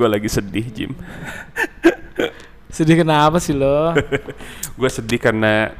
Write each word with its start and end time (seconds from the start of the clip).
gue 0.00 0.08
lagi 0.08 0.26
sedih 0.26 0.64
Jim 0.66 0.92
Sedih 2.70 2.96
kenapa 2.96 3.36
sih 3.36 3.52
lo? 3.52 3.92
gue 4.78 4.88
sedih 4.88 5.18
karena 5.18 5.74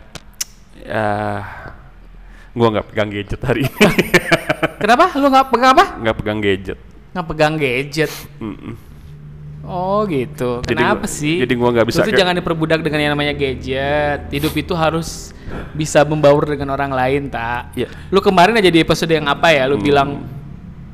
ya 0.76 1.08
gue 2.50 2.66
nggak 2.68 2.86
pegang 2.86 3.08
gadget 3.08 3.40
hari 3.40 3.62
ini 3.62 3.88
kenapa? 4.82 5.14
Lo 5.14 5.30
nggak 5.30 5.48
pegang 5.48 5.70
apa? 5.72 5.84
nggak 5.96 6.16
pegang 6.16 6.38
gadget 6.38 6.78
Nggak 7.10 7.26
pegang 7.26 7.54
gadget. 7.56 8.12
Mm-mm. 8.38 8.74
Oh 9.60 10.06
gitu. 10.06 10.62
Jadi 10.62 10.78
Kenapa 10.78 11.04
gua- 11.04 11.10
sih? 11.10 11.36
jadi 11.38 11.52
gua 11.52 11.68
nggak 11.70 11.86
bisa 11.86 12.00
kayak- 12.00 12.16
jangan 12.16 12.34
diperbudak 12.34 12.80
dengan 12.80 13.00
yang 13.00 13.12
namanya 13.14 13.34
gadget. 13.34 14.30
Hidup 14.30 14.54
itu 14.54 14.74
harus 14.74 15.34
bisa 15.72 16.02
membaur 16.02 16.42
dengan 16.44 16.70
orang 16.70 16.90
lain, 16.90 17.26
tak? 17.26 17.74
Iya. 17.74 17.90
Lu 18.08 18.18
kemarin 18.18 18.54
aja 18.54 18.66
di 18.66 18.78
episode 18.78 19.10
yang 19.10 19.26
apa 19.26 19.50
ya? 19.50 19.66
Lu 19.66 19.74
bilang, 19.76 20.22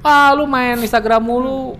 ah 0.01 0.33
lu 0.33 0.45
main 0.45 0.77
Instagram 0.77 1.21
mulu. 1.21 1.77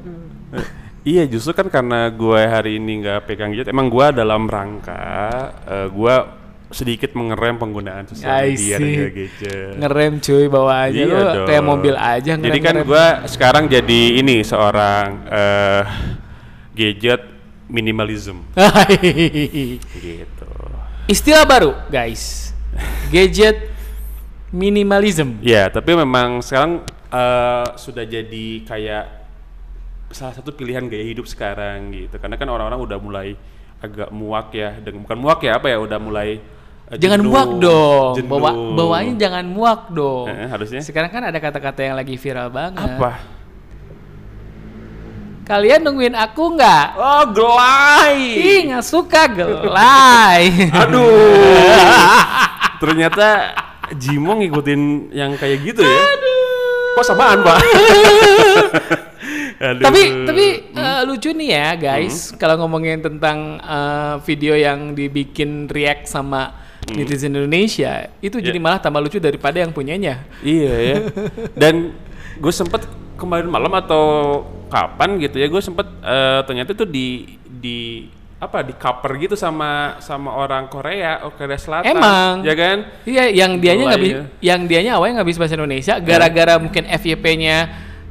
Iya 1.07 1.23
justru 1.31 1.55
kan 1.55 1.71
karena 1.71 2.11
gue 2.11 2.41
hari 2.43 2.83
ini 2.83 2.99
nggak 2.99 3.31
pegang 3.31 3.55
gadget 3.55 3.71
emang 3.71 3.87
gue 3.87 4.07
dalam 4.11 4.51
rangka 4.51 5.55
gue 5.87 6.15
sedikit 6.67 7.15
mengerem 7.15 7.63
penggunaan 7.63 8.11
sosial 8.11 8.43
media 8.43 8.75
dan 8.75 8.91
gadget 9.15 9.75
Ngerem 9.79 10.13
cuy 10.19 10.45
bawaannya 10.51 10.99
Iya 10.99 11.07
lu 11.07 11.23
dong. 11.23 11.47
kayak 11.47 11.63
mobil 11.63 11.95
aja 11.95 12.33
ngerem. 12.35 12.47
Jadi 12.51 12.59
kan 12.59 12.77
gue 12.83 13.05
sekarang 13.31 13.65
jadi 13.71 14.01
ini 14.19 14.43
seorang 14.43 15.07
eh 15.31 15.83
gadget 16.75 17.23
minimalism 17.71 18.43
gitu. 19.95 20.51
Istilah 21.07 21.47
baru, 21.47 21.71
guys. 21.87 22.51
Gadget 23.15 23.71
minimalism. 24.51 25.39
Ya 25.39 25.71
tapi 25.71 25.95
memang 25.95 26.43
sekarang 26.43 26.83
eh, 27.15 27.67
sudah 27.79 28.03
jadi 28.03 28.47
kayak 28.67 29.16
salah 30.11 30.35
satu 30.35 30.55
pilihan 30.55 30.87
gaya 30.87 31.03
hidup 31.03 31.27
sekarang 31.27 31.91
gitu. 31.91 32.17
Karena 32.17 32.37
kan 32.37 32.47
orang-orang 32.47 32.81
udah 32.81 32.99
mulai 32.99 33.29
agak 33.79 34.09
muak 34.11 34.55
ya, 34.55 34.79
dengan 34.79 35.05
bukan 35.05 35.19
muak 35.19 35.41
ya 35.43 35.59
apa 35.59 35.67
ya, 35.69 35.79
udah 35.79 35.99
mulai 36.01 36.41
eh, 36.89 36.97
Jangan 36.97 37.21
jenuh, 37.21 37.31
muak 37.31 37.51
dong. 37.59 38.13
jenuh. 38.17 38.31
Bawa 38.31 38.51
bawaannya 38.55 39.15
jangan 39.19 39.45
muak 39.45 39.83
dong. 39.91 40.27
Eh, 40.31 40.49
harusnya 40.49 40.81
Sekarang 40.81 41.11
kan 41.11 41.23
ada 41.27 41.39
kata-kata 41.39 41.81
yang 41.83 41.97
lagi 41.99 42.15
viral 42.17 42.49
banget. 42.49 42.97
apa? 42.97 43.13
Kalian 45.47 45.79
nungguin 45.79 46.19
aku 46.19 46.59
nggak? 46.59 46.87
Oh 46.99 47.25
gelai. 47.31 48.19
Ih 48.35 48.61
nggak 48.67 48.83
suka 48.83 49.31
gelai. 49.31 50.51
Aduh. 50.83 51.07
Ternyata 52.83 53.55
Jimo 53.95 54.35
ngikutin 54.35 55.15
yang 55.15 55.39
kayak 55.39 55.63
gitu 55.63 55.87
ya. 55.87 56.03
Kok 56.99 57.07
samaan, 57.07 57.47
Pak? 57.47 57.59
Aduh. 59.57 59.83
tapi 59.83 60.03
tapi 60.29 60.47
eh, 60.69 61.01
lucu 61.09 61.33
nih 61.33 61.49
ya 61.49 61.69
guys 61.75 62.37
kalau 62.37 62.61
ngomongin 62.61 63.01
tentang 63.01 63.57
eh, 63.57 64.15
video 64.25 64.53
yang 64.53 64.93
dibikin 64.93 65.65
react 65.67 66.07
sama 66.07 66.53
netizen 66.87 67.35
Indonesia 67.35 68.07
itu 68.23 68.39
jadi 68.39 68.59
Ya. 68.59 68.63
malah 68.63 68.79
tambah 68.79 69.03
lucu 69.03 69.19
daripada 69.19 69.59
yang 69.59 69.75
punyanya. 69.75 70.23
Iya 70.39 70.75
ya. 70.79 70.97
Dan 71.61 71.99
gue 72.39 72.53
sempet 72.55 72.87
kemarin 73.17 73.51
malam 73.51 73.75
atau 73.75 74.05
kapan 74.69 75.19
gitu 75.19 75.41
ya, 75.41 75.51
gue 75.51 75.59
sempet 75.59 75.83
eh, 76.05 76.41
ternyata 76.47 76.79
tuh 76.79 76.87
di 76.87 77.35
di 77.43 78.07
apa 78.37 78.61
di 78.61 78.77
cover 78.77 79.17
gitu 79.17 79.33
sama 79.35 79.97
sama 79.99 80.37
orang 80.37 80.69
Korea, 80.69 81.25
oh, 81.25 81.33
Korea 81.35 81.57
Selatan. 81.57 81.91
Emang. 81.91 82.45
Ya 82.45 82.55
kan? 82.55 82.77
Iya, 83.03 83.25
yang 83.33 83.57
dianya 83.59 83.85
nggak 83.91 84.03
bisa, 84.05 84.15
ya. 84.15 84.23
yang 84.45 84.61
dianya 84.69 84.93
awalnya 85.01 85.25
nggak 85.25 85.31
bisa 85.33 85.39
bahasa 85.41 85.57
Indonesia, 85.57 85.95
gara-gara 85.99 86.55
mungkin 86.61 86.85
FYP-nya 86.87 87.57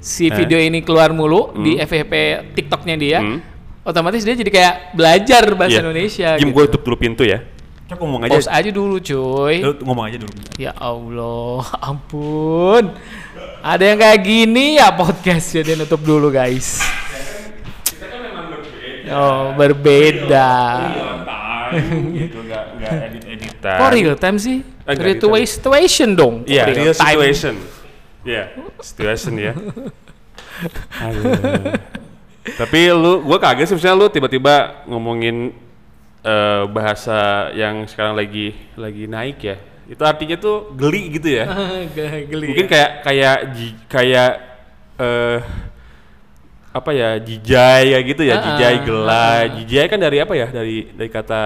si 0.06 0.30
Eh. 0.30 0.36
video 0.36 0.62
ini 0.62 0.86
keluar 0.86 1.10
mulu 1.10 1.50
di 1.58 1.82
FYP 1.82 2.14
TikTok-nya 2.54 2.94
dia, 2.96 3.20
Hmm. 3.20 3.42
otomatis 3.82 4.22
dia 4.22 4.38
jadi 4.38 4.52
kayak 4.54 4.76
belajar 4.94 5.44
bahasa 5.52 5.74
Iya. 5.74 5.82
Indonesia. 5.82 6.30
Jim, 6.38 6.50
gitu. 6.50 6.56
gue 6.56 6.64
tutup 6.70 6.82
dulu 6.86 6.98
pintu 7.00 7.26
ya. 7.26 7.42
Coba 7.86 8.02
ngomong 8.02 8.22
aja. 8.24 8.34
Pause 8.34 8.50
aja 8.50 8.70
dulu, 8.72 8.98
cuy. 8.98 9.56
Lu 9.62 9.72
ngomong 9.82 10.06
aja 10.06 10.18
dulu. 10.18 10.34
Ya 10.58 10.74
Allah, 10.76 11.62
ampun. 11.90 12.94
Ada 13.62 13.84
yang 13.84 14.00
kayak 14.00 14.20
gini 14.22 14.78
ya 14.78 14.90
podcast 14.90 15.50
jadi 15.52 15.74
nutup 15.74 16.02
dulu 16.02 16.30
guys. 16.30 16.82
Oh 19.06 19.54
berbeda. 19.54 20.50
gitu 22.12 22.40
nggak 22.42 22.64
edit 23.06 23.24
editan. 23.28 23.78
Kok 23.78 23.90
real 23.92 24.16
time 24.16 24.38
sih? 24.38 24.58
Enggak, 24.86 25.02
Real 25.02 25.18
gitu. 25.18 25.28
situation 25.46 26.10
dong. 26.14 26.36
Iya, 26.46 26.64
real 26.70 26.94
time? 26.94 27.02
situation. 27.02 27.56
Iya, 28.26 28.44
situation 28.82 29.38
ya. 29.38 29.54
Tapi 32.60 32.80
lu, 32.94 33.22
gua 33.26 33.38
kaget 33.42 33.74
sih 33.74 33.76
misalnya 33.78 33.98
lu 34.02 34.08
tiba-tiba 34.10 34.86
ngomongin 34.86 35.54
eh, 36.22 36.64
bahasa 36.70 37.50
yang 37.54 37.86
sekarang 37.90 38.18
lagi 38.18 38.54
lagi 38.78 39.06
naik 39.06 39.38
ya. 39.42 39.58
Itu 39.86 40.02
artinya 40.02 40.38
tuh 40.38 40.74
geli 40.74 41.14
gitu 41.14 41.30
ya. 41.30 41.46
Geli. 42.30 42.50
Mungkin 42.54 42.66
kayak 42.66 42.92
kayak 43.06 43.38
ji- 43.54 43.78
kayak 43.86 44.32
eh 44.98 45.40
apa 46.76 46.92
ya 46.92 47.16
jijai 47.22 47.94
ya 47.96 48.00
gitu 48.04 48.22
ya, 48.26 48.36
Ah, 48.36 48.44
jijai 48.44 48.76
ah, 48.76 48.82
gelai. 48.84 49.44
Jijai 49.62 49.86
kan 49.88 50.00
dari 50.02 50.18
apa 50.20 50.34
ya? 50.34 50.48
Dari 50.50 50.92
dari 50.92 51.10
kata 51.14 51.42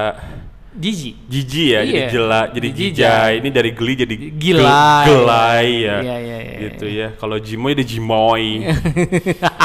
Jiji. 0.80 1.12
jiji 1.28 1.76
ya, 1.76 1.84
jadi 1.84 2.00
Iya, 2.00 2.08
jela, 2.08 2.42
jadi 2.50 2.68
jijai. 2.72 3.34
Ini 3.44 3.50
dari 3.52 3.72
geli 3.76 3.94
jadi 4.00 4.16
Gilai. 4.32 5.04
gel- 5.04 5.28
gelai 5.28 5.68
ya. 5.84 5.98
Iya, 6.00 6.16
iya, 6.18 6.38
iya, 6.40 6.58
Gitu 6.72 6.86
ya. 6.88 7.08
Kalau 7.20 7.36
jimoy 7.36 7.76
jadi 7.76 7.86
jimoy. 7.86 8.64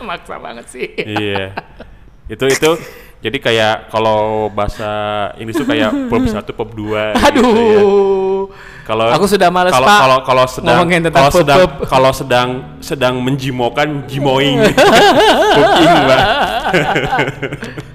Maksa 0.00 0.40
banget 0.40 0.66
sih. 0.66 0.88
iya. 0.96 1.52
Itu 2.26 2.46
itu 2.46 2.70
jadi 3.20 3.36
kayak 3.36 3.92
kalau 3.92 4.48
bahasa 4.48 4.88
Inggris 5.36 5.54
tuh 5.54 5.68
kayak 5.68 5.92
pub 6.08 6.24
1 6.24 6.40
pub 6.56 6.70
2 6.72 7.20
Aduh. 7.20 8.48
Kalau 8.88 9.06
Aku 9.12 9.28
sudah 9.28 9.52
males, 9.52 9.70
kalau, 9.70 9.86
Pak, 9.86 9.98
Kalau 10.00 10.18
kalau 10.24 10.44
sedang 10.48 10.76
ngomongin 10.80 11.00
tentang 11.04 11.22
kalau 11.22 11.30
sedang 11.36 11.58
kalau 11.84 12.10
sedang 12.10 12.48
sedang 12.80 13.14
menjimokan 13.20 14.08
jimoing. 14.08 14.64
Puking, 15.60 15.92
Mbak. 16.08 16.20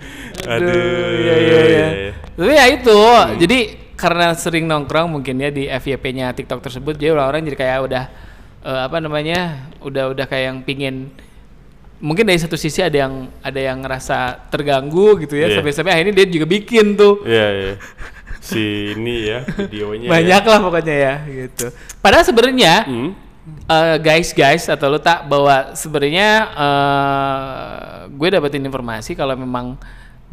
Aduh. 0.48 0.70
iya, 1.18 1.36
iya, 1.38 1.60
iya. 1.66 1.88
Tapi 2.32 2.52
ya 2.52 2.66
itu, 2.68 3.00
jadi 3.40 3.60
karena 3.96 4.34
sering 4.34 4.66
nongkrong 4.66 5.08
mungkin 5.10 5.36
ya 5.38 5.50
di 5.50 5.66
FYP-nya 5.66 6.32
TikTok 6.32 6.60
tersebut, 6.62 6.96
jadi 6.96 7.14
orang-orang 7.14 7.46
jadi 7.46 7.58
kayak 7.58 7.80
udah 7.84 8.04
eh, 8.62 8.82
apa 8.84 8.98
namanya, 8.98 9.40
udah 9.80 10.12
udah 10.12 10.26
kayak 10.26 10.46
yang 10.46 10.60
pingin 10.62 10.96
mungkin 11.96 12.24
dari 12.24 12.36
satu 12.36 12.54
sisi 12.54 12.80
ada 12.80 12.98
yang 13.00 13.14
ada 13.40 13.56
yang 13.58 13.80
ngerasa 13.80 14.50
terganggu 14.50 15.16
gitu 15.18 15.34
ya 15.34 15.48
Iya. 15.48 15.56
sampai-sampai 15.58 15.94
akhirnya 15.94 16.14
dia 16.14 16.28
juga 16.30 16.44
bikin 16.46 16.94
tuh 16.94 17.24
Iya, 17.24 17.48
iya. 17.56 17.74
Si 18.44 18.62
ini 18.94 19.16
ya 19.26 19.40
videonya. 19.64 20.12
banyak 20.12 20.42
Ya. 20.44 20.50
lah 20.52 20.60
pokoknya 20.60 20.92
ya 20.94 21.14
gitu 21.26 21.72
padahal 21.98 22.22
sebenarnya 22.22 22.74
Hmm. 22.84 23.10
eh, 23.66 23.96
guys 23.98 24.36
guys 24.36 24.68
atau 24.68 24.92
lu 24.92 25.00
tak 25.00 25.24
bahwa 25.26 25.72
sebenarnya 25.72 26.30
eh, 26.54 27.76
gue 28.12 28.28
dapetin 28.30 28.62
informasi 28.62 29.16
kalau 29.16 29.34
memang 29.34 29.80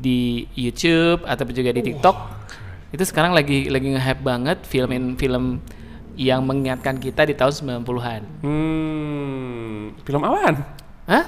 di 0.03 0.51
YouTube 0.59 1.23
atau 1.23 1.47
juga 1.47 1.71
di 1.71 1.83
TikTok 1.87 2.17
itu 2.91 3.05
sekarang 3.07 3.33
lagi 3.33 3.71
lagi 3.71 3.95
nge-hype 3.95 4.23
banget 4.27 4.59
filmin 4.67 5.15
film 5.15 5.63
yang 6.19 6.45
mengingatkan 6.45 7.01
kita 7.01 7.25
di 7.25 7.33
tahun 7.33 7.81
90-an. 7.81 8.23
Hmm. 8.45 9.97
Film 10.05 10.21
apaan? 10.21 10.55
Hah? 11.09 11.25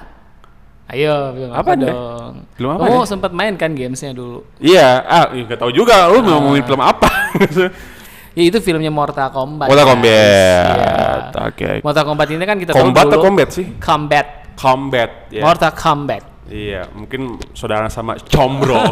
Ayo, 0.93 1.33
film 1.33 1.51
apa, 1.57 1.61
Apa 1.65 1.73
deh? 1.81 1.89
dong? 1.89 2.33
Film 2.53 2.71
apa 2.77 2.85
deh? 2.85 3.09
sempat 3.09 3.33
main 3.33 3.57
kan 3.57 3.73
gamesnya 3.73 4.12
dulu? 4.12 4.45
Iya, 4.61 5.01
ah, 5.09 5.33
nggak 5.33 5.56
tahu 5.56 5.73
juga 5.73 6.12
lu 6.12 6.21
mau 6.21 6.37
ngomongin 6.37 6.65
film 6.69 6.83
apa. 6.85 7.09
Ya, 8.35 8.51
itu 8.51 8.59
filmnya 8.59 8.91
Mortal 8.91 9.31
Kombat. 9.31 9.71
Mortal. 9.71 9.95
Kombat. 9.95 10.11
Iya. 10.11 10.94
Oke. 11.38 11.71
Mortal 11.87 12.03
Kombat 12.03 12.26
ini 12.35 12.43
kan 12.43 12.59
kita 12.59 12.75
Combat 12.75 13.06
tahu 13.06 13.11
atau 13.15 13.19
dulu. 13.23 13.26
combat 13.31 13.49
sih? 13.55 13.67
Combat. 13.79 14.26
Combat. 14.59 15.11
ya. 15.31 15.43
Mortal 15.47 15.71
Kombat. 15.71 16.34
Iya, 16.44 16.85
mungkin 16.93 17.41
saudara 17.52 17.88
sama 17.88 18.20
Combro. 18.20 18.76
ya. 18.76 18.91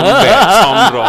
Combat, 0.00 0.40
Combro. 0.64 1.04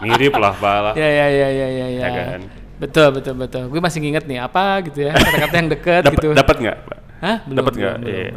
Mirip 0.00 0.34
lah, 0.36 0.54
Bala. 0.54 0.90
Ya 0.94 1.02
ya 1.04 1.26
ya 1.26 1.48
ya 1.50 1.66
ya 1.68 1.86
ya. 1.88 2.06
Kan? 2.08 2.40
Betul 2.76 3.08
betul 3.10 3.34
betul. 3.34 3.62
Gue 3.66 3.80
masih 3.80 3.98
nginget 4.00 4.24
nih 4.24 4.38
apa 4.38 4.84
gitu 4.84 5.08
ya 5.08 5.16
kata-kata 5.16 5.54
yang 5.56 5.68
deket 5.72 6.02
Dapat 6.04 6.14
gitu. 6.14 6.28
dapat 6.30 6.56
nggak? 6.62 6.76
Hah? 7.18 7.36
Belum, 7.48 7.56
Dapat 7.58 7.72
nggak? 7.74 7.94
Iya. 8.04 8.30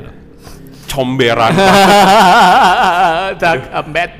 Comberan. 0.89 1.53
Tak 3.37 3.53
Kombat. 3.77 4.11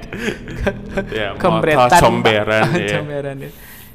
ya, 1.10 1.28
Comberan. 1.42 1.90
ya. 1.90 2.98
Comberan, 3.02 3.36
ya. 3.42 3.50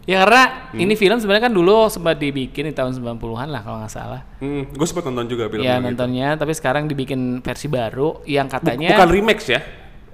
Ya 0.05 0.21
karena 0.21 0.43
ini 0.75 0.93
film 0.95 1.17
sebenarnya 1.17 1.49
kan 1.49 1.55
dulu 1.55 1.89
sempat 1.89 2.17
dibikin 2.17 2.69
di 2.69 2.73
tahun 2.73 2.93
90-an 2.93 3.49
lah 3.49 3.61
kalau 3.61 3.81
nggak 3.81 3.89
salah. 3.91 4.21
Hmm, 4.37 4.69
gue 4.69 4.85
sempat 4.85 5.05
nonton 5.05 5.27
juga 5.27 5.49
film 5.49 5.65
ya 5.65 5.77
gitu. 5.77 5.85
nontonnya, 5.89 6.37
tapi 6.37 6.53
sekarang 6.53 6.85
dibikin 6.85 7.41
versi 7.41 7.67
baru 7.67 8.21
yang 8.25 8.45
katanya 8.45 8.93
Bukan 8.93 9.09
remix 9.11 9.49
ya? 9.49 9.61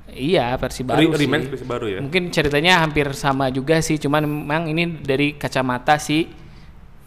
iya 0.08 0.54
versi 0.54 0.82
baru 0.82 1.10
Re- 1.10 1.50
versi 1.50 1.64
baru 1.64 1.86
ya? 1.86 1.98
Mungkin 1.98 2.30
ceritanya 2.30 2.82
hampir 2.82 3.10
sama 3.14 3.50
juga 3.50 3.78
sih, 3.78 3.94
cuman 3.96 4.22
memang 4.22 4.66
ini 4.66 4.94
dari 4.96 5.34
kacamata 5.34 5.98
si 5.98 6.26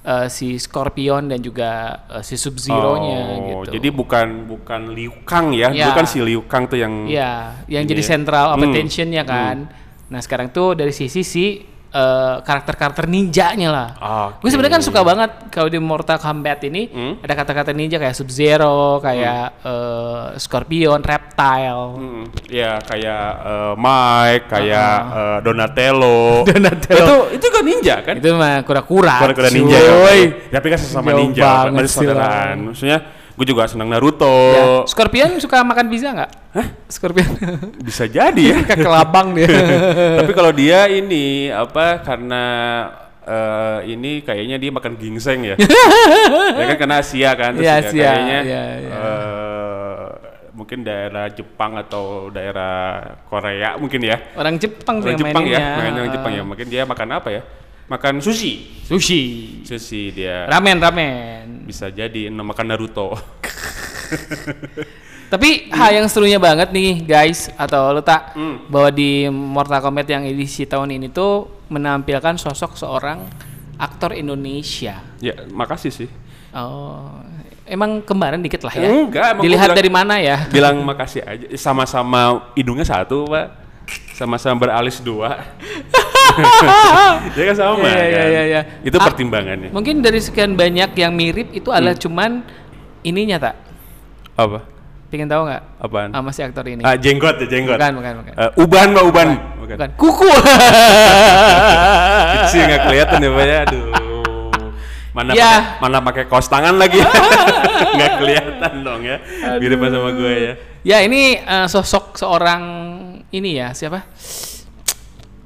eh, 0.04 0.28
si 0.28 0.56
Scorpion 0.56 1.28
dan 1.28 1.40
juga 1.40 1.72
eh, 2.10 2.20
si 2.20 2.36
Sub 2.36 2.60
Zero-nya 2.60 3.20
Oh, 3.24 3.64
gitu. 3.64 3.80
Jadi 3.80 3.88
bukan 3.90 4.28
bukan 4.46 4.92
Liu 4.92 5.24
Kang 5.24 5.52
ya, 5.52 5.72
Ya. 5.72 5.88
dulu 5.88 6.04
kan 6.04 6.06
si 6.06 6.20
Liu 6.20 6.44
Kang 6.44 6.68
tuh 6.68 6.76
yang 6.76 7.08
Iya, 7.08 7.64
yang 7.66 7.84
jadi 7.86 8.04
ya. 8.04 8.10
central 8.10 8.56
Hmm. 8.56 8.68
attention-nya 8.68 9.24
kan. 9.24 9.72
Nah, 10.08 10.20
sekarang 10.20 10.52
tuh 10.52 10.76
dari 10.76 10.92
sisi 10.92 11.24
si 11.24 11.46
eh, 11.94 12.36
karakter-karakter 12.42 13.06
ninjanya 13.06 13.70
lah. 13.70 13.88
Gue 14.42 14.50
sebenarnya 14.50 14.82
kan 14.82 14.84
suka 14.84 15.02
banget 15.02 15.30
kalau 15.48 15.70
di 15.70 15.78
Mortal 15.78 16.18
Kombat 16.18 16.66
ini 16.66 16.90
Hmm. 16.90 17.14
ada 17.22 17.34
kata-kata 17.34 17.72
ninja 17.72 17.96
kayak 17.96 18.12
Sub 18.12 18.28
Zero, 18.28 18.98
kayak 18.98 19.62
eh, 19.62 20.26
Scorpion, 20.36 21.00
Reptile. 21.00 21.86
Hmm, 21.96 22.24
ya 22.50 22.82
kayak 22.82 23.26
eh, 23.46 23.74
Mike, 23.78 24.46
kayak 24.50 24.96
eh, 25.14 25.38
Donatello. 25.46 26.22
Donatello. 26.50 27.30
Itu 27.30 27.38
itu 27.38 27.48
kan 27.48 27.64
ninja 27.64 27.96
kan? 28.02 28.16
Itu 28.18 28.34
mah 28.34 28.66
kura-kura. 28.66 29.22
Kura-kura 29.22 29.50
ninja 29.50 29.78
cuy. 29.78 30.20
ya. 30.50 30.58
Tapi 30.58 30.68
kan 30.74 30.80
sesama 30.80 31.14
Jauh 31.14 31.20
ninja, 31.22 31.46
banget 31.46 31.72
berarti 31.78 31.90
sih 31.90 31.98
saudaraan. 32.02 32.56
Maksudnya 32.74 33.00
gue 33.34 33.46
juga 33.50 33.66
senang 33.66 33.90
Naruto. 33.90 34.30
Ya. 34.30 34.66
Scorpion 34.86 35.42
suka 35.42 35.66
makan 35.66 35.90
pizza 35.90 36.14
nggak? 36.14 36.32
Hah? 36.54 36.68
Scorpion. 36.86 37.30
Bisa 37.82 38.06
jadi 38.06 38.44
ya. 38.54 38.58
Kayak 38.62 38.86
kelabang 38.86 39.34
dia. 39.34 39.50
Tapi 40.22 40.32
kalau 40.38 40.54
dia 40.54 40.86
ini 40.86 41.50
apa 41.50 42.06
karena 42.06 42.44
eh, 43.26 43.80
ini 43.90 44.22
kayaknya 44.22 44.62
dia 44.62 44.70
makan 44.70 44.94
ginseng 45.02 45.50
ya. 45.50 45.56
ya 46.62 46.64
kan 46.70 46.78
karena 46.78 46.96
Asia 47.02 47.30
kan 47.34 47.52
terus 47.58 47.66
Iya, 47.66 47.74
ya 47.74 47.82
Asia, 47.82 48.04
kayaknya 48.06 48.40
iya, 48.46 48.64
iya. 48.78 48.92
eh, 48.94 50.06
mungkin 50.54 50.80
daerah 50.86 51.26
Jepang 51.34 51.74
atau 51.82 52.30
daerah 52.30 53.02
Korea 53.26 53.82
mungkin 53.82 54.06
ya. 54.06 54.18
Orang 54.38 54.62
Jepang 54.62 55.02
Orang 55.02 55.18
Jepang 55.18 55.44
ya, 55.50 55.58
maininnya. 55.58 55.82
main 55.82 55.94
orang 55.98 56.12
Jepang 56.14 56.32
ya. 56.38 56.44
Mungkin 56.46 56.68
dia 56.70 56.84
makan 56.86 57.10
apa 57.18 57.30
ya? 57.34 57.42
Makan 57.94 58.18
sushi. 58.18 58.82
Sushi. 58.82 59.22
Sushi 59.62 60.10
dia. 60.12 60.50
Ramen, 60.50 60.82
ramen. 60.82 61.62
Bisa 61.62 61.88
jadi 61.88 62.26
makan 62.28 62.66
Naruto. 62.66 63.14
Tapi 65.30 65.70
hal 65.70 65.94
yang 65.96 66.06
serunya 66.06 66.38
banget 66.38 66.70
nih 66.70 67.02
guys 67.02 67.50
atau 67.54 67.90
lo 67.90 68.02
tak 68.02 68.34
Hmm. 68.34 68.66
bahwa 68.66 68.90
di 68.90 69.26
Mortal 69.26 69.78
Kombat 69.80 70.06
yang 70.06 70.22
edisi 70.24 70.62
tahun 70.64 70.90
ini 70.92 71.10
tuh 71.10 71.66
menampilkan 71.70 72.34
sosok 72.36 72.74
seorang 72.76 73.26
aktor 73.76 74.14
Indonesia. 74.14 75.02
ya, 75.18 75.34
makasih 75.50 75.90
sih. 75.90 76.10
Oh, 76.54 77.10
emang 77.66 78.02
kembaran 78.02 78.38
dikit 78.40 78.62
lah 78.62 78.74
ya. 78.74 78.86
Enggak, 78.86 79.34
emang 79.34 79.44
Dilihat 79.44 79.68
bilang- 79.68 79.78
dari 79.78 79.90
mana 79.92 80.16
ya? 80.18 80.38
Bilang 80.50 80.78
makasih 80.82 81.22
aja. 81.22 81.46
Sama-sama 81.56 82.54
hidungnya 82.54 82.86
satu, 82.86 83.26
Pak. 83.26 83.48
Sama-sama 84.14 84.58
beralis 84.60 84.98
dua. 84.98 85.34
ya 87.34 87.44
kan 87.46 87.56
sama 87.56 87.76
Iya, 87.80 87.94
iya, 87.94 88.02
kan? 88.12 88.28
iya, 88.28 88.42
iya. 88.44 88.62
Itu 88.82 88.98
Ah, 88.98 89.06
pertimbangannya. 89.06 89.70
Mungkin 89.70 90.00
dari 90.00 90.20
sekian 90.20 90.54
banyak 90.54 90.92
yang 90.94 91.14
mirip 91.14 91.52
itu 91.52 91.70
adalah 91.70 91.94
Hmm. 91.94 92.04
cuman 92.04 92.32
ininya 93.02 93.38
tak? 93.40 93.56
Apa? 94.34 94.60
Pengen 95.08 95.30
tahu 95.30 95.46
nggak? 95.46 95.62
Apaan? 95.78 96.10
Sama 96.10 96.30
si 96.30 96.42
aktor 96.42 96.66
ini. 96.66 96.82
Ah, 96.82 96.98
jenggot 96.98 97.38
ya, 97.38 97.46
jenggot. 97.46 97.78
bukan, 97.78 97.92
bukan, 97.96 98.14
bukan. 98.20 98.34
Eh, 98.34 98.52
uban, 98.58 98.88
Pak, 98.92 99.04
uban. 99.06 99.30
Bukan. 99.62 99.76
Bukan. 99.78 99.90
Kuku. 99.94 100.26
Kecil 102.44 102.62
nggak 102.66 102.82
kelihatan 102.84 103.18
ya, 103.20 103.30
Pak 103.30 103.44
ya. 103.46 103.58
Aduh. 103.68 103.86
Mana 105.14 105.30
Ya. 105.32 105.52
pakai, 105.54 105.78
mana 105.80 105.98
pakai 106.02 106.24
kaos 106.26 106.50
tangan 106.50 106.82
lagi. 106.82 106.98
nggak 107.96 108.12
kelihatan 108.18 108.74
dong 108.82 109.02
ya. 109.06 109.22
Mirip 109.62 109.78
sama 109.80 110.10
gue 110.12 110.34
ya. 110.34 110.54
ya 110.84 110.98
ini 111.06 111.38
eh, 111.38 111.68
sosok 111.70 112.18
seorang 112.18 112.62
ini 113.30 113.56
ya 113.56 113.70
siapa? 113.72 114.10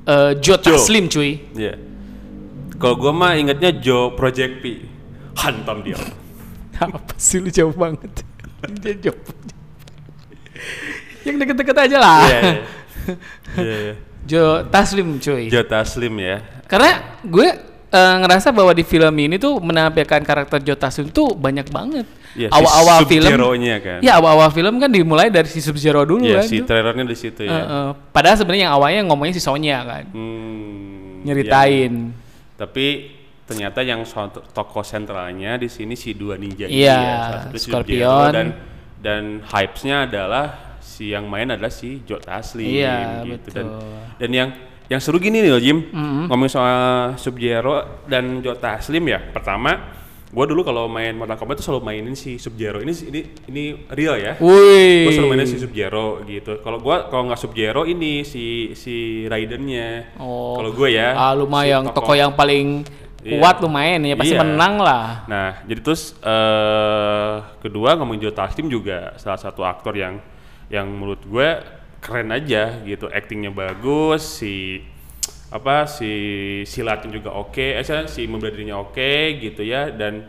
Eh 0.08 0.32
Joe 0.40 0.56
Joe. 0.64 0.80
Taslim 0.80 1.12
cuy. 1.12 1.36
Iya. 1.52 1.76
Kalau 2.80 2.96
gue 2.96 3.12
mah 3.12 3.36
ingatnya 3.36 3.76
Joe 3.76 4.16
Project 4.16 4.64
P. 4.64 4.88
Hantam 5.36 5.84
dia. 5.84 6.00
Apa 6.80 7.14
sih 7.20 7.44
lu 7.44 7.52
jauh 7.52 7.76
banget? 7.76 8.24
Dia 8.82 8.94
jauh. 9.10 9.22
Yang 11.28 11.36
deket-deket 11.44 11.78
aja 11.90 11.98
lah. 12.00 12.22
Iya, 12.24 12.40
iya. 12.40 12.56
Iya, 13.58 13.76
iya. 13.84 13.96
Joe 14.28 14.68
Taslim 14.68 15.20
cuy. 15.20 15.48
Joe 15.48 15.64
Taslim 15.64 16.14
ya. 16.20 16.44
Karena 16.68 17.20
gue 17.24 17.48
eh, 17.88 18.16
ngerasa 18.20 18.52
bahwa 18.52 18.76
di 18.76 18.84
film 18.84 19.16
ini 19.16 19.40
tuh 19.40 19.60
menampilkan 19.64 20.24
karakter 20.24 20.60
Joe 20.64 20.76
Taslim 20.80 21.08
tuh 21.12 21.32
banyak 21.36 21.68
banget. 21.72 22.08
Si 22.38 22.46
awal-awal 22.48 23.00
film. 23.04 23.26
Sub-Zero-nya 23.26 23.76
kan. 23.80 24.00
Ya 24.00 24.14
awal-awal 24.16 24.50
film 24.50 24.78
kan 24.78 24.88
dimulai 24.88 25.28
dari 25.28 25.46
si 25.46 25.58
Sub 25.58 25.74
Zero 25.74 26.06
dulu 26.06 26.22
Iya, 26.22 26.40
kan. 26.40 26.46
si 26.46 26.58
tuh. 26.58 26.70
trailernya 26.70 27.04
di 27.04 27.18
situ 27.18 27.42
ya. 27.42 27.58
eh. 27.58 27.90
Padahal 28.08 28.38
sebenarnya 28.38 28.64
yang 28.64 28.76
awalnya 28.76 29.02
ngomongnya 29.04 29.34
si 29.34 29.42
Sonya 29.42 29.82
kan. 29.82 30.04
Hmm, 30.12 31.24
Nyeritain. 31.24 32.14
ya. 32.14 32.14
Tapi 32.60 32.86
ternyata 33.44 33.80
yang 33.82 34.04
so- 34.04 34.30
tokoh 34.48 34.82
sentralnya 34.82 35.56
di 35.56 35.66
sini 35.66 35.94
si 35.94 36.12
dua 36.12 36.36
ninja 36.36 36.66
ini 36.66 36.84
Iya, 36.84 36.94
ya. 36.94 37.18
Si 37.50 37.66
Scorpion. 37.66 38.30
Dan 38.30 38.48
dan 38.98 39.24
hypes-nya 39.44 40.06
adalah 40.06 40.78
si 40.78 41.10
yang 41.10 41.26
main 41.26 41.46
adalah 41.48 41.70
si 41.70 42.02
Joe 42.02 42.18
Taslim 42.18 42.66
Iya, 42.66 43.22
gitu 43.24 43.50
dan 43.52 43.66
betul. 43.68 43.94
dan 44.18 44.30
yang 44.32 44.50
yang 44.88 44.98
seru 44.98 45.18
gini 45.18 45.40
nih 45.40 45.52
loh 45.52 45.60
Jim 45.60 45.78
Mm-hmm. 45.84 46.26
ngomongin 46.28 46.50
soal 46.50 46.80
Sub-Zero 47.14 47.76
dan 48.06 48.40
Joe 48.40 48.56
Taslim 48.56 49.04
ya 49.06 49.22
pertama 49.22 49.94
gua 50.28 50.44
dulu 50.44 50.62
kalau 50.68 50.92
main 50.92 51.16
Mortal 51.16 51.40
Kombat 51.40 51.64
tuh 51.64 51.72
selalu 51.72 51.88
mainin 51.88 52.16
si 52.20 52.36
Sub-Zero 52.36 52.84
ini 52.84 52.92
ini 53.08 53.22
ini 53.48 53.64
real 53.88 54.20
ya 54.20 54.36
gue 54.36 55.08
selalu 55.16 55.30
mainin 55.32 55.48
si 55.48 55.56
Sub-Zero 55.56 56.22
gitu. 56.28 56.60
Kalau 56.60 56.84
gua 56.84 57.08
kalau 57.08 57.32
nggak 57.32 57.40
Sub-Zero 57.40 57.88
ini 57.88 58.28
si 58.28 58.76
si 58.76 59.24
Raidennya. 59.32 60.20
Oh. 60.20 60.60
Kalau 60.60 60.76
gue 60.76 61.00
ya. 61.00 61.16
Ah, 61.16 61.32
lumayan 61.32 61.88
si 61.88 61.96
toko 61.96 62.12
yang 62.12 62.36
paling 62.36 62.84
Iya. 63.28 63.44
kuat 63.44 63.60
lumayan 63.60 64.08
ya 64.08 64.16
pasti 64.16 64.36
Iya. 64.38 64.44
menang 64.46 64.80
lah. 64.80 65.28
Nah, 65.28 65.60
jadi 65.68 65.80
terus 65.84 66.16
eh 66.22 67.34
kedua 67.60 67.98
ngomongin 68.00 68.30
Joe 68.30 68.36
Taslim 68.36 68.72
juga 68.72 69.18
salah 69.20 69.42
satu 69.42 69.68
aktor 69.68 69.98
yang 70.00 70.22
yang 70.72 70.88
menurut 70.88 71.20
gue 71.28 71.48
keren 72.00 72.32
aja 72.32 72.78
gitu. 72.88 73.12
Actingnya 73.12 73.52
bagus, 73.52 74.22
si 74.40 74.80
apa 75.48 75.88
si 75.88 76.12
silatnya 76.68 77.08
juga 77.14 77.32
oke, 77.32 77.80
eh 77.80 77.86
si 78.08 78.28
membradirinya 78.28 78.84
oke 78.84 79.40
gitu 79.40 79.64
ya 79.64 79.88
dan 79.88 80.28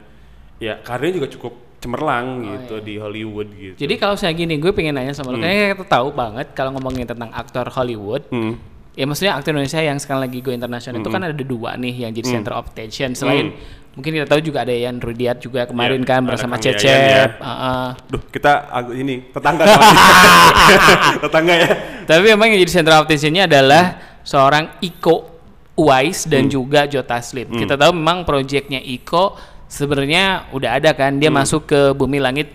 ya 0.62 0.79
karirnya 0.79 1.23
juga 1.23 1.29
cukup 1.35 1.53
cemerlang 1.79 2.26
gitu 2.43 2.82
di 2.82 2.99
Hollywood 2.99 3.49
gitu. 3.55 3.75
Oh, 3.75 3.81
Jadi 3.82 3.94
kalau 3.99 4.15
saya 4.19 4.35
gini, 4.35 4.59
gue 4.59 4.75
pengen 4.75 4.99
nanya 4.99 5.15
sama 5.15 5.31
lo, 5.31 5.38
kayaknya 5.38 5.79
kita 5.79 5.87
tahu 5.87 6.11
banget 6.11 6.50
kalau 6.50 6.75
ngomongin 6.75 7.06
tentang 7.06 7.31
aktor 7.31 7.70
Hollywood, 7.70 8.26
Hmm. 8.35 8.59
ya 8.99 9.06
maksudnya 9.06 9.38
aktor 9.38 9.55
Indonesia 9.55 9.79
yang 9.79 9.99
sekarang 9.99 10.26
lagi 10.26 10.43
go 10.43 10.50
internasional 10.50 10.99
itu 10.99 11.06
kan 11.06 11.23
ada 11.23 11.35
dua 11.35 11.79
nih 11.79 11.94
yang 12.03 12.11
jadi 12.11 12.26
center 12.35 12.55
of 12.59 12.67
attention. 12.75 13.15
Selain 13.15 13.55
mungkin 13.94 14.11
kita 14.11 14.26
tahu 14.26 14.43
juga 14.43 14.67
ada 14.67 14.75
Yan 14.75 14.99
Rudiat 14.99 15.38
juga 15.38 15.67
kemarin 15.70 16.03
Iya, 16.03 16.10
kan 16.10 16.20
bersama 16.27 16.58
Yayan 16.58 16.79
Cecep. 16.79 16.98
ya. 16.98 17.22
Heeh. 17.39 17.89
Duh, 18.10 18.22
kita 18.27 18.53
ini 18.94 19.15
tetangga 19.31 19.63
tetangga 21.27 21.55
ya. 21.55 21.69
Tapi 22.06 22.22
memang 22.27 22.46
yang 22.51 22.58
jadi 22.63 22.72
center 22.75 22.94
of 22.94 23.06
attention-nya 23.06 23.46
adalah 23.46 23.84
seorang 24.29 24.77
Iko 24.79 25.41
Uwais 25.73 26.29
dan 26.29 26.44
Hmm. 26.44 26.53
juga 26.53 26.85
Joe 26.85 27.01
Taslim. 27.03 27.49
Kita 27.49 27.75
tahu 27.75 27.94
memang 27.94 28.23
proyeknya 28.23 28.77
Iko 28.79 29.39
sebenarnya 29.65 30.51
udah 30.51 30.77
ada 30.77 30.93
kan, 30.93 31.17
dia 31.17 31.31
masuk 31.31 31.65
ke 31.65 31.81
Bumi 31.93 32.19
Langit 32.19 32.51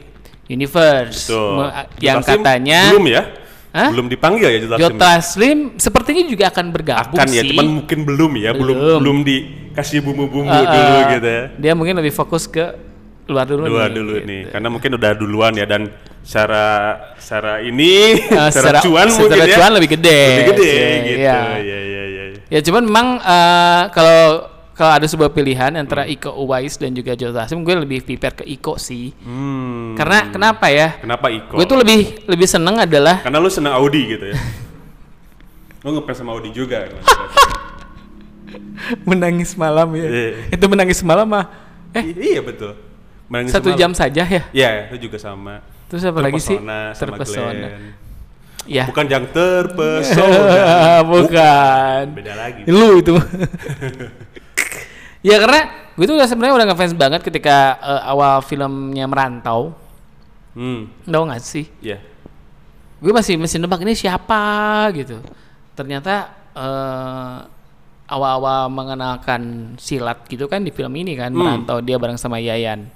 Universe 0.45 1.31
Hmm. 1.31 1.57
Me- 1.57 1.73
yang 1.99 2.19
Taslim 2.19 2.41
katanya 2.43 2.79
belum 2.91 3.07
ya? 3.07 3.23
Hah? 3.73 3.89
Belum 3.89 4.05
dipanggil 4.05 4.45
ya 4.45 4.59
Joe 4.59 4.69
Joe 4.77 4.91
Taslim? 4.91 4.99
Taslim 5.01 5.57
sepertinya 5.81 6.23
juga 6.27 6.45
akan 6.47 6.65
bergabung 6.69 7.17
Akan 7.17 7.25
ya, 7.27 7.41
sih. 7.41 7.49
cuman 7.49 7.65
mungkin 7.81 7.99
belum 8.05 8.31
ya, 8.37 8.51
belum 8.53 8.75
Belum. 8.77 8.99
belum 9.01 9.17
dikasih 9.25 9.99
bumbu-bumbu 10.03 10.51
Uh, 10.51 10.61
dulu 10.61 10.93
uh, 10.93 11.03
gitu 11.09 11.25
ya. 11.27 11.43
Dia 11.57 11.73
mungkin 11.73 11.95
lebih 11.97 12.13
fokus 12.13 12.45
ke 12.45 12.61
luar 13.25 13.47
dulu 13.47 13.65
Dua 13.65 13.87
nih. 13.87 13.95
dulu 13.95 14.13
gitu. 14.13 14.27
nih, 14.29 14.41
karena 14.51 14.67
mungkin 14.67 14.91
udah 14.93 15.11
duluan 15.15 15.53
ya 15.55 15.65
dan 15.65 15.89
secara 16.23 16.65
secara 17.15 17.59
ini 17.59 18.15
Eh, 18.17 18.49
secara, 18.55 18.79
cuan 18.79 19.05
mungkin 19.05 19.27
secara 19.29 19.43
ya. 19.43 19.55
cuan 19.55 19.71
lebih 19.73 19.89
gede. 19.93 20.21
Lebih 20.33 20.47
gede 20.49 20.71
sih, 20.71 20.97
gitu. 21.05 21.19
Ya 21.21 21.39
ya 21.59 21.79
ya. 21.79 22.03
ya. 22.07 22.23
Ya 22.49 22.59
cuman 22.61 22.81
memang 22.81 23.07
eh, 23.19 23.83
kalau 23.91 24.21
kalau 24.73 24.89
ada 24.91 25.05
sebuah 25.05 25.29
pilihan 25.29 25.69
antara 25.75 26.01
Iko 26.03 26.33
Uwais 26.33 26.73
dan 26.75 26.89
juga 26.91 27.13
Joe 27.13 27.29
Taslim, 27.29 27.61
gue 27.61 27.75
lebih 27.77 28.01
prepare 28.01 28.33
ke 28.33 28.45
Iko 28.47 28.73
sih. 28.75 29.13
Hmm. 29.19 29.93
Karena 29.93 30.25
kenapa 30.27 30.65
ya? 30.67 30.97
Kenapa 30.97 31.29
Iko? 31.29 31.53
Gue 31.53 31.65
tuh 31.65 31.77
lebih 31.77 32.25
lebih 32.25 32.47
seneng 32.47 32.79
adalah 32.79 33.21
Karena 33.21 33.37
lu 33.37 33.47
seneng 33.47 33.69
Audi 33.71 34.01
gitu 34.09 34.25
ya. 34.25 34.37
lu 35.83 35.93
ngefans 35.93 36.17
sama 36.17 36.31
Audi 36.31 36.49
juga. 36.49 36.87
kan? 36.87 37.03
menangis 39.03 39.53
malam 39.53 39.87
ya. 39.93 40.05
Iya. 40.05 40.31
Itu 40.49 40.65
menangis 40.65 40.99
malam 41.01 41.27
mah. 41.27 41.45
Eh, 41.91 42.03
I- 42.03 42.33
iya 42.33 42.41
betul. 42.41 42.73
Menangis 43.27 43.51
satu 43.51 43.69
semalam. 43.69 43.79
jam 43.79 43.91
saja 43.93 44.23
ya. 44.23 44.41
Iya, 44.49 44.69
itu 44.89 45.05
juga 45.05 45.17
sama. 45.17 45.61
Terus 45.93 46.09
apa 46.09 46.25
lagi 46.25 46.41
sih? 46.41 46.57
Terpesona. 46.97 47.69
Ya. 48.65 48.89
Bukan 48.89 49.05
yang 49.05 49.29
terpesona. 49.29 51.05
Bukan. 51.13 52.03
Beda 52.17 52.33
lagi. 52.33 52.65
Lu 52.65 52.97
itu. 52.97 53.13
ya 55.29 55.37
karena 55.37 55.61
gue 55.93 56.05
tuh 56.09 56.17
udah 56.17 56.25
sebenarnya 56.25 56.55
udah 56.57 56.67
ngefans 56.73 56.97
banget 56.97 57.21
ketika 57.21 57.77
eh, 57.77 58.01
awal 58.09 58.41
filmnya 58.41 59.05
merantau. 59.05 59.77
Hmm, 60.57 60.89
Tau 61.05 61.29
gak 61.29 61.45
sih? 61.45 61.69
iya. 61.77 62.01
Gue 62.97 63.13
masih 63.13 63.37
masih 63.37 63.61
nebak 63.61 63.85
ini 63.85 63.93
siapa 63.93 64.89
gitu. 64.97 65.21
Ternyata 65.77 66.33
eh 66.57 67.37
awal-awal 68.09 68.65
mengenalkan 68.73 69.73
silat 69.77 70.25
gitu 70.25 70.49
kan 70.49 70.65
di 70.65 70.73
film 70.73 70.93
ini 70.97 71.13
kan 71.13 71.29
merantau 71.33 71.85
dia 71.85 72.01
bareng 72.01 72.17
sama 72.17 72.41
Yayan. 72.41 72.89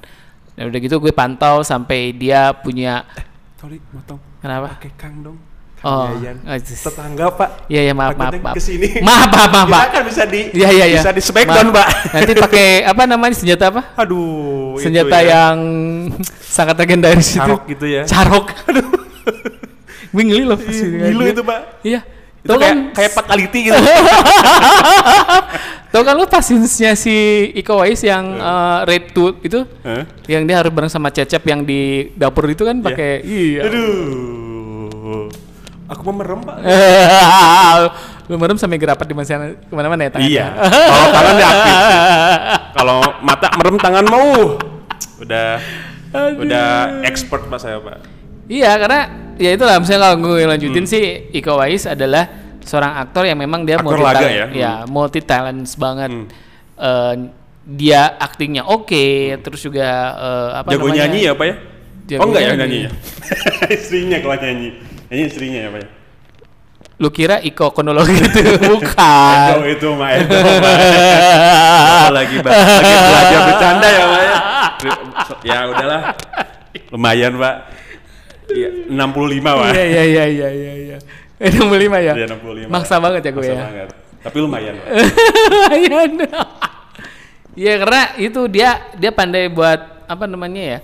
Dan 0.58 0.64
udah 0.68 0.80
gitu 0.82 0.98
gue 0.98 1.14
pantau 1.14 1.62
sampai 1.62 2.10
dia 2.12 2.50
punya 2.52 3.06
Sorry, 3.56 3.78
motong. 3.90 4.18
kenapa? 4.38 4.74
Pakai 4.74 4.92
Kang 4.98 5.22
dong. 5.22 5.38
Oh, 5.80 6.10
Yayan. 6.12 6.42
oh, 6.42 6.58
just- 6.58 6.82
Tetangga, 6.82 7.30
Pak. 7.30 7.70
Iya 7.70 7.82
ya 7.84 7.94
maaf 7.94 8.18
maaf 8.18 8.34
maaf. 8.36 8.56
ke 8.58 8.62
sini. 8.64 8.98
Maaf 9.00 9.30
maaf 9.30 9.50
maaf, 9.54 9.70
Kita 9.70 9.90
kan 9.94 10.04
bisa 10.04 10.24
di 10.26 10.50
Iya 10.52 10.70
iya 10.74 10.86
iya. 10.90 10.98
bisa 10.98 11.14
di 11.14 11.22
smackdown. 11.22 11.70
Pak. 11.70 11.88
Nanti 12.10 12.34
pakai 12.34 12.68
apa 12.92 13.04
namanya 13.06 13.36
senjata 13.38 13.70
apa? 13.70 13.82
Aduh, 13.96 14.74
itu 14.76 14.90
senjata 14.90 15.18
ya. 15.22 15.30
yang 15.30 15.58
sangat 16.58 16.76
legendaris 16.76 17.30
itu. 17.30 17.38
Carok 17.40 17.62
gitu 17.70 17.86
ya. 17.86 18.02
Carok. 18.04 18.46
Aduh. 18.66 18.86
gue 20.10 20.24
ngeli 20.26 20.44
loh. 20.44 20.58
Ngilu 20.58 21.24
itu, 21.30 21.42
Pak. 21.46 21.60
Iya. 21.86 22.02
Itu 22.48 22.56
Tau 22.56 22.64
kayak 22.64 22.72
kan, 22.72 22.80
kayak 22.96 23.12
fatality 23.12 23.60
gitu. 23.68 23.76
tau 25.92 26.04
kan 26.04 26.16
lu 26.16 26.24
pas 26.32 26.40
scenes-nya 26.40 26.96
si 26.96 27.12
Iko 27.60 27.84
Uwais 27.84 28.00
yang 28.08 28.40
eh, 28.40 28.80
Red 28.88 29.12
Tooth 29.12 29.44
itu 29.44 29.68
Hah? 29.84 30.08
yang 30.32 30.48
dia 30.48 30.64
harus 30.64 30.72
bareng 30.72 30.88
sama 30.88 31.12
Cecep 31.12 31.44
yang 31.44 31.68
di 31.68 32.08
dapur 32.16 32.48
itu 32.48 32.64
kan 32.64 32.80
pakai 32.80 33.20
iya. 33.28 33.68
Aduh. 33.68 35.28
Aku 35.88 36.04
mau 36.08 36.20
merem, 36.20 36.44
Pak. 36.44 36.56
lu 38.28 38.36
merem 38.36 38.60
sampai 38.60 38.76
gerapat 38.76 39.08
di 39.08 39.16
mana 39.16 39.56
ke 39.56 39.72
mana-mana 39.72 40.02
ya 40.04 40.12
tangannya. 40.12 40.36
Iya. 40.36 40.48
Kalau 40.60 41.08
tangan 41.16 41.34
dia 41.36 41.48
aktif. 41.48 41.76
Kalau 42.80 43.00
mata 43.24 43.48
merem 43.56 43.76
tangan 43.80 44.06
mau. 44.12 44.32
Udah 45.24 45.50
udah 46.40 46.68
expert 47.08 47.48
Pak 47.48 47.60
saya, 47.60 47.80
Pak. 47.80 48.17
Iya 48.48 48.72
karena 48.80 49.00
ya 49.36 49.50
itulah 49.52 49.76
misalnya 49.78 50.02
kalau 50.08 50.18
gue 50.24 50.44
lanjutin 50.44 50.86
sih 50.88 51.04
Iko 51.32 51.56
Uwais 51.56 51.84
adalah 51.84 52.26
seorang 52.64 52.96
aktor 52.98 53.24
yang 53.24 53.38
memang 53.38 53.64
dia 53.64 53.76
Hmm. 53.76 53.88
Aktor 53.88 54.00
multi 54.00 54.08
laga 54.08 54.28
ya? 54.28 54.46
ya 54.50 54.74
multi 54.88 55.20
talents 55.22 55.76
banget. 55.76 56.12
Hmm. 56.12 56.26
Eh, 56.78 57.16
dia 57.68 58.16
aktingnya 58.16 58.64
oke, 58.64 59.08
terus 59.42 59.60
juga 59.60 59.88
eh, 60.16 60.50
apa 60.58 60.72
Jago 60.72 60.88
namanya? 60.88 61.00
nyanyi 61.04 61.20
ya, 61.22 61.34
Pak 61.34 61.46
ya? 61.46 61.56
Jago 62.08 62.20
oh 62.20 62.26
enggak 62.28 62.42
ya 62.42 62.48
nyanyi. 62.48 62.60
nyanyinya? 62.64 62.92
istrinya 63.76 64.18
kalau 64.22 64.36
nyanyi. 64.38 64.70
Nyanyi 65.08 65.24
istrinya 65.28 65.60
ya, 65.60 65.70
Pak 65.70 65.80
ya? 65.84 65.90
Lu 66.98 67.10
kira 67.12 67.38
Iko 67.38 67.70
Konologi 67.70 68.16
itu 68.16 68.30
Edo 68.42 68.58
bukan? 68.74 69.48
itu 69.70 69.88
mah 69.94 70.10
Edo. 70.16 70.34
Apa 70.34 72.10
lagi? 72.10 72.36
Lagi 72.40 72.56
belajar 73.06 73.40
bercanda 73.46 73.88
ya 73.88 74.06
Pak 74.06 74.22
ya? 74.22 74.36
Ya 75.48 75.60
udahlah. 75.66 76.02
Lumayan 76.90 77.34
Pak. 77.36 77.56
Iya, 78.48 78.70
65 78.88 79.44
Pak. 79.44 79.68
Iya 79.72 79.84
iya 79.84 80.04
iya 80.04 80.26
iya 80.26 80.50
iya 80.50 80.74
iya. 80.74 80.98
Eh, 81.38 81.52
65 81.52 82.00
ya? 82.00 82.14
Iya, 82.16 82.26
65. 82.32 82.68
Maksa 82.72 82.96
banget 82.98 83.22
ya 83.24 83.32
gue 83.32 83.44
Maksa 83.44 83.54
ya. 83.54 83.64
banget. 83.68 83.90
Tapi 84.24 84.38
lumayan. 84.40 84.76
Lumayan. 84.80 86.12
Iya 87.58 87.74
karena 87.82 88.02
itu 88.22 88.46
dia 88.46 88.70
dia 88.94 89.10
pandai 89.10 89.50
buat 89.50 90.06
apa 90.06 90.30
namanya 90.30 90.78
ya? 90.78 90.80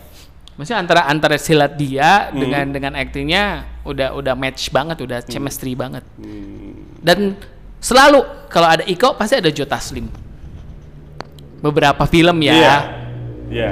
Maksudnya 0.58 0.82
antara 0.82 1.02
antara 1.06 1.38
silat 1.38 1.78
dia 1.78 2.34
Hmm. 2.34 2.42
dengan 2.42 2.66
dengan 2.74 2.94
aktingnya 2.98 3.44
udah 3.86 4.18
udah 4.18 4.34
match 4.34 4.74
banget, 4.74 4.98
udah 5.06 5.22
chemistry 5.22 5.78
banget. 5.78 6.02
Hmm. 6.18 6.98
Dan 6.98 7.38
selalu 7.78 8.26
kalau 8.50 8.74
ada 8.74 8.82
Iko 8.90 9.14
pasti 9.14 9.38
ada 9.38 9.54
Joe 9.54 9.70
Taslim. 9.70 10.10
Beberapa 11.62 12.10
film 12.10 12.42
ya. 12.42 12.54
Iya. 12.58 12.76
Iya. 13.54 13.70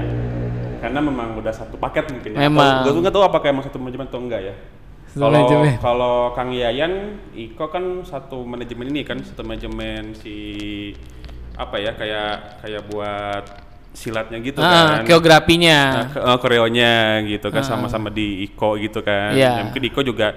Karena 0.82 1.00
memang 1.00 1.38
udah 1.38 1.54
satu 1.54 1.78
paket 1.78 2.10
mungkin 2.10 2.34
ya. 2.34 2.50
Memang. 2.50 2.90
Gue 2.90 2.98
nggak 2.98 3.14
tahu 3.14 3.24
apakah 3.24 3.48
emang 3.54 3.66
satu 3.70 3.78
manajemen 3.78 4.10
atau 4.10 4.20
enggak 4.20 4.42
ya. 4.42 4.56
Kalau 5.12 5.44
kalau 5.84 6.16
Kang 6.32 6.56
Yayan, 6.56 7.20
Iko 7.36 7.68
kan 7.68 8.02
satu 8.08 8.48
manajemen 8.48 8.96
ini 8.96 9.04
kan 9.04 9.20
satu 9.20 9.44
manajemen 9.44 10.16
si 10.16 10.36
apa 11.60 11.76
ya 11.78 11.92
kayak 11.94 12.64
kayak 12.64 12.82
buat 12.88 13.44
silatnya 13.92 14.40
gitu 14.40 14.64
Ah, 14.64 15.04
kan. 15.04 15.04
koreografinya. 15.04 15.80
Nah, 16.08 16.32
eh, 16.32 16.38
koreonya 16.40 16.92
gitu 17.28 17.52
kan 17.52 17.60
sama-sama 17.60 18.08
di 18.08 18.48
Iko 18.48 18.80
gitu 18.80 19.04
kan. 19.04 19.36
Iya. 19.36 19.60
Ya, 19.60 19.64
mungkin 19.68 19.84
Iko 19.84 20.00
juga 20.02 20.32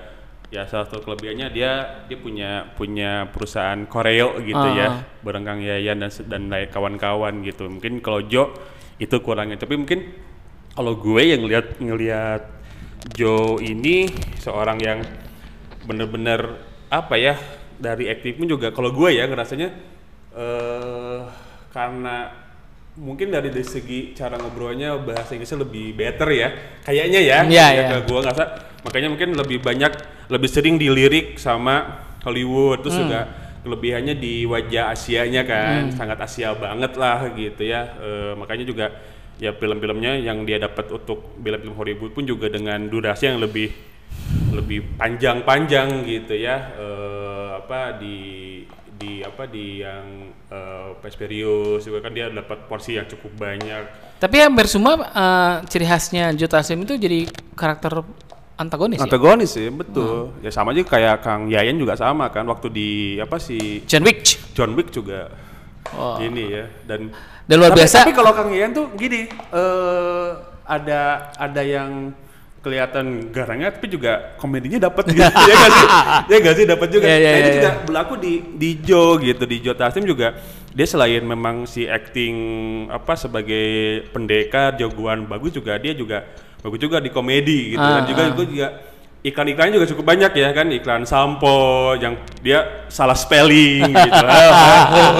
ya 0.50 0.66
salah 0.66 0.86
satu 0.86 1.02
kelebihannya 1.06 1.50
dia 1.50 2.02
dia 2.06 2.18
punya 2.18 2.50
punya 2.78 3.26
perusahaan 3.30 3.78
koreo 3.86 4.38
gitu 4.42 4.58
Ah, 4.58 4.74
ya 4.74 4.86
ah. 4.90 4.94
bareng 5.22 5.46
Kang 5.46 5.62
Yayan 5.62 6.02
dan 6.02 6.10
dan 6.26 6.42
kawan-kawan 6.66 7.46
gitu. 7.46 7.70
Mungkin 7.70 8.02
kalau 8.02 8.26
Jo 8.26 8.50
itu 8.98 9.14
kurangnya 9.22 9.54
tapi 9.54 9.78
mungkin 9.78 10.02
kalau 10.74 10.98
gue 10.98 11.22
yang 11.22 11.40
ngelihat 11.46 11.78
ngelihat 11.78 12.42
Joe 13.14 13.62
ini 13.62 14.10
seorang 14.42 14.78
yang 14.82 15.00
bener-bener 15.86 16.58
apa 16.90 17.14
ya 17.14 17.38
dari 17.78 18.10
aktif 18.10 18.38
pun 18.38 18.48
juga 18.50 18.74
kalau 18.74 18.90
gue 18.90 19.18
ya 19.18 19.28
ngerasanya 19.30 19.68
eh 20.34 21.20
karena 21.70 22.30
mungkin 22.94 23.34
dari, 23.34 23.50
dari 23.50 23.66
segi 23.66 24.14
cara 24.14 24.38
ngobrolnya 24.38 24.94
bahasa 25.02 25.34
Inggrisnya 25.34 25.66
lebih 25.66 25.98
better 25.98 26.30
ya 26.30 26.48
kayaknya 26.86 27.20
ya 27.22 27.38
Iya, 27.42 27.46
ya, 27.50 27.66
iya. 27.74 27.84
ke 27.90 27.96
gue 28.06 28.18
ngerasa 28.22 28.44
makanya 28.86 29.08
mungkin 29.10 29.30
lebih 29.34 29.58
banyak 29.62 29.92
lebih 30.30 30.48
sering 30.50 30.78
dilirik 30.78 31.38
sama 31.38 32.06
Hollywood 32.22 32.86
terus 32.86 32.96
juga 32.98 33.20
kelebihannya 33.64 34.14
di 34.20 34.44
wajah 34.44 34.92
Asianya 34.92 35.42
kan 35.48 35.88
sangat 35.96 36.20
Asia 36.20 36.52
banget 36.52 37.00
lah 37.00 37.32
gitu 37.32 37.64
ya. 37.64 37.96
Eh, 37.96 38.32
makanya 38.36 38.64
juga 38.68 38.92
ya 39.42 39.50
film-filmnya 39.54 40.22
yang 40.22 40.46
dia 40.46 40.62
dapat 40.62 40.90
untuk 40.94 41.34
film-film 41.38 41.74
Hollywood 41.74 42.12
pun 42.14 42.24
juga 42.24 42.46
dengan 42.46 42.86
durasi 42.86 43.30
yang 43.30 43.42
lebih 43.42 43.70
lebih 44.54 44.94
panjang-panjang 44.94 46.06
gitu 46.06 46.34
ya 46.38 46.56
eh, 46.78 47.48
apa 47.58 47.98
di 47.98 48.18
di 48.94 49.20
apa 49.26 49.44
di 49.50 49.82
yang 49.82 50.30
Furious 51.04 51.84
juga 51.84 51.98
kan 52.00 52.14
dia 52.14 52.30
dapat 52.30 52.70
porsi 52.70 52.96
yang 52.96 53.04
cukup 53.10 53.34
banyak 53.36 53.84
Tapi 54.22 54.36
hampir 54.40 54.70
semua 54.70 54.96
eh, 55.02 55.54
ciri 55.68 55.84
khasnya 55.84 56.32
Joe 56.38 56.48
Taslim 56.48 56.86
itu 56.86 56.94
jadi 56.96 57.26
karakter 57.58 58.00
antagonis 58.54 59.02
ya? 59.02 59.04
antagonis 59.04 59.50
sih 59.50 59.66
betul 59.68 60.30
ya 60.40 60.50
sama 60.54 60.70
aja 60.70 60.86
kayak 60.86 61.26
Kang 61.26 61.50
Yayan 61.50 61.74
juga 61.74 61.98
sama 61.98 62.30
kan 62.30 62.46
waktu 62.46 62.70
di 62.70 62.88
apa 63.18 63.36
sih 63.42 63.82
John 63.90 64.06
Wick. 64.06 64.22
John 64.54 64.72
Wick 64.78 64.94
juga 64.94 65.28
Oh. 65.92 66.16
ini 66.16 66.48
ya 66.48 66.64
dan 66.88 67.12
Dan 67.44 67.60
luar 67.60 67.76
tapi, 67.76 67.80
biasa. 67.84 67.96
tapi 68.04 68.12
kalau 68.16 68.32
Kang 68.32 68.48
Yayan 68.48 68.72
tuh 68.72 68.88
gini 68.96 69.28
eh 69.28 70.28
ada 70.64 71.28
ada 71.36 71.60
yang 71.60 72.16
kelihatan 72.64 73.28
garangnya 73.28 73.68
tapi 73.68 73.92
juga 73.92 74.32
komedinya 74.40 74.88
dapat 74.88 75.12
gitu. 75.12 75.20
Ya 75.52 75.54
gak 75.60 75.70
sih? 75.76 75.86
Ya 76.32 76.36
gak 76.40 76.54
sih? 76.56 76.64
Dapat 76.64 76.88
juga. 76.88 77.04
Iya, 77.04 77.16
iya, 77.20 77.28
nah 77.28 77.36
itu 77.36 77.44
iya, 77.44 77.56
juga 77.60 77.70
iya. 77.70 77.82
berlaku 77.84 78.14
di 78.16 78.32
di 78.56 78.70
Joe 78.80 79.20
gitu 79.20 79.44
di 79.44 79.56
Joe 79.60 79.76
Taslim 79.76 80.08
juga. 80.08 80.32
Dia 80.72 80.86
selain 80.88 81.22
memang 81.22 81.68
si 81.68 81.84
acting 81.84 82.34
apa 82.88 83.14
sebagai 83.14 84.08
pendekar 84.10 84.74
jagoan 84.80 85.28
bagus 85.28 85.54
juga 85.54 85.76
dia 85.76 85.92
juga 85.92 86.24
bagus 86.64 86.80
juga 86.80 87.04
di 87.04 87.12
komedi 87.12 87.76
gitu. 87.76 87.84
Ah, 87.84 88.00
dan 88.00 88.04
juga 88.08 88.22
ah. 88.24 88.32
gue 88.32 88.46
juga 88.48 88.68
iklan-iklannya 89.20 89.72
juga 89.76 89.88
cukup 89.92 90.04
banyak 90.08 90.32
ya 90.32 90.48
kan. 90.56 90.66
Iklan 90.72 91.04
sampo 91.04 91.92
yang 92.00 92.16
dia 92.40 92.88
salah 92.88 93.14
spelling 93.14 93.92
gitu. 93.92 94.24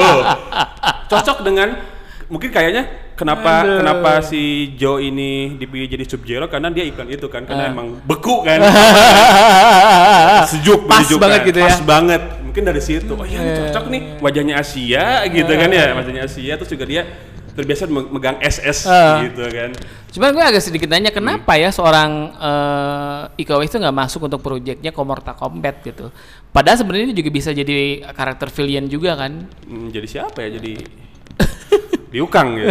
Cocok 1.12 1.44
dengan 1.44 1.93
mungkin 2.26 2.48
kayaknya 2.48 2.82
kenapa 3.12 3.62
Aduh. 3.62 3.78
kenapa 3.78 4.10
si 4.20 4.40
Joe 4.74 5.02
ini 5.02 5.54
dipilih 5.54 5.86
jadi 5.86 6.04
Sub-Zero 6.04 6.46
karena 6.46 6.68
dia 6.68 6.82
iklan 6.82 7.06
itu 7.06 7.26
kan 7.26 7.44
karena 7.44 7.68
emang 7.68 8.00
beku 8.00 8.40
kan 8.40 8.64
sejuk 10.50 10.84
Pas 10.84 11.02
bejuk 11.02 11.18
banget 11.18 11.40
kan. 11.40 11.48
gitu 11.48 11.58
ya. 11.58 11.66
pas 11.66 11.80
banget 11.80 12.22
mungkin 12.40 12.62
dari 12.64 12.80
situ 12.80 13.12
oh 13.12 13.24
iya 13.24 13.38
ini 13.38 13.50
cocok 13.62 13.84
nih 13.88 14.02
wajahnya 14.18 14.54
Asia 14.56 15.04
gitu 15.26 15.52
kan 15.52 15.68
ya 15.68 15.86
wajahnya 15.92 16.22
Asia 16.22 16.52
terus 16.54 16.70
juga 16.70 16.84
dia 16.84 17.02
terbiasa 17.54 17.86
me- 17.86 18.10
megang 18.10 18.38
SS 18.40 18.78
Ah. 18.84 19.22
gitu 19.22 19.44
kan 19.46 19.70
Cuman 20.10 20.30
gue 20.30 20.44
agak 20.44 20.62
sedikit 20.62 20.86
nanya 20.86 21.10
kenapa 21.10 21.54
ya 21.54 21.68
seorang 21.68 22.10
eh 22.32 23.20
Iko 23.36 23.58
itu 23.60 23.76
nggak 23.76 23.96
masuk 23.96 24.22
untuk 24.24 24.38
proyeknya 24.40 24.90
Komorta 24.90 25.34
Combat 25.34 25.74
gitu. 25.82 26.14
Padahal 26.48 26.78
sebenarnya 26.78 27.10
dia 27.10 27.18
juga 27.18 27.34
bisa 27.34 27.50
jadi 27.50 27.74
karakter 28.08 28.46
villain 28.48 28.86
juga 28.86 29.18
kan. 29.18 29.42
Hmm, 29.66 29.90
jadi 29.90 30.06
siapa 30.06 30.38
ya 30.40 30.54
jadi 30.54 30.86
diukang 32.14 32.54
gitu 32.54 32.66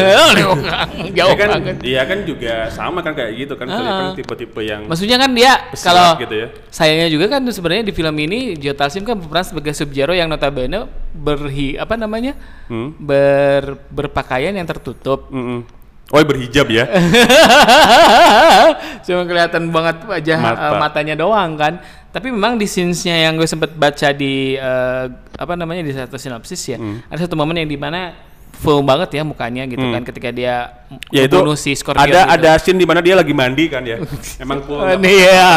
Jauh 1.11 1.11
Iya 1.11 1.33
kan, 1.35 1.47
banget. 1.51 1.75
Iya 1.83 2.01
kan 2.03 2.17
juga 2.23 2.67
sama 2.69 2.99
kan 2.99 3.11
kayak 3.11 3.31
gitu 3.35 3.53
kan, 3.53 3.67
kan 3.67 4.15
tipe-tipe 4.15 4.59
yang 4.61 4.87
Maksudnya 4.87 5.17
kan 5.17 5.29
dia 5.29 5.51
kalau 5.75 6.15
gitu 6.15 6.33
ya. 6.33 6.47
sayangnya 6.69 7.07
juga 7.07 7.25
kan 7.27 7.41
sebenarnya 7.45 7.83
di 7.83 7.91
film 7.91 8.15
ini 8.17 8.55
Joe 8.55 8.71
Taslim 8.71 9.03
kan 9.03 9.15
berperan 9.15 9.43
sebagai 9.43 9.71
Sub-Zero 9.71 10.11
yang 10.11 10.25
notabene 10.25 10.87
berhi 11.11 11.75
apa 11.75 11.93
namanya 11.93 12.33
Hmm. 12.63 12.95
ber 12.95 13.75
berpakaian 13.89 14.51
yang 14.51 14.63
tertutup. 14.63 15.27
Mm-mm. 15.27 15.61
Oh 16.09 16.19
berhijab 16.21 16.67
ya? 16.67 16.83
Cuma 19.03 19.21
kelihatan 19.23 19.63
banget 19.69 19.95
wajah 20.03 20.37
Mata. 20.39 20.61
eh, 20.61 20.71
matanya 20.77 21.13
doang 21.15 21.49
kan. 21.55 21.73
Tapi 22.07 22.29
memang 22.29 22.55
di 22.55 22.63
scenes-nya 22.63 23.19
yang 23.19 23.33
gue 23.33 23.43
sempet 23.43 23.73
baca 23.73 24.07
di 24.11 24.53
eh, 24.53 25.03
apa 25.33 25.53
namanya 25.53 25.81
di 25.81 25.91
satu 25.91 26.15
sinopsis 26.15 26.61
ya, 26.67 26.77
Hmm. 26.77 27.01
ada 27.03 27.19
satu 27.19 27.33
momen 27.33 27.57
yang 27.57 27.67
di 27.67 27.75
mana 27.75 28.13
full 28.63 28.79
banget 28.87 29.19
ya 29.19 29.23
mukanya 29.27 29.67
gitu 29.67 29.83
kan 29.83 30.01
ketika 30.07 30.31
dia 30.31 30.71
ya 31.11 31.27
itu 31.27 31.35
si 31.59 31.75
Scorpion 31.75 32.07
ada 32.07 32.23
gitu. 32.23 32.33
ada 32.39 32.51
scene 32.63 32.79
di 32.79 32.87
mana 32.87 33.03
dia 33.03 33.19
lagi 33.19 33.35
mandi 33.35 33.67
kan 33.67 33.83
ya. 33.83 33.99
Emang 34.43 34.63
full. 34.63 34.79
Oh, 34.79 34.95
nih 35.03 35.27
ya. 35.27 35.51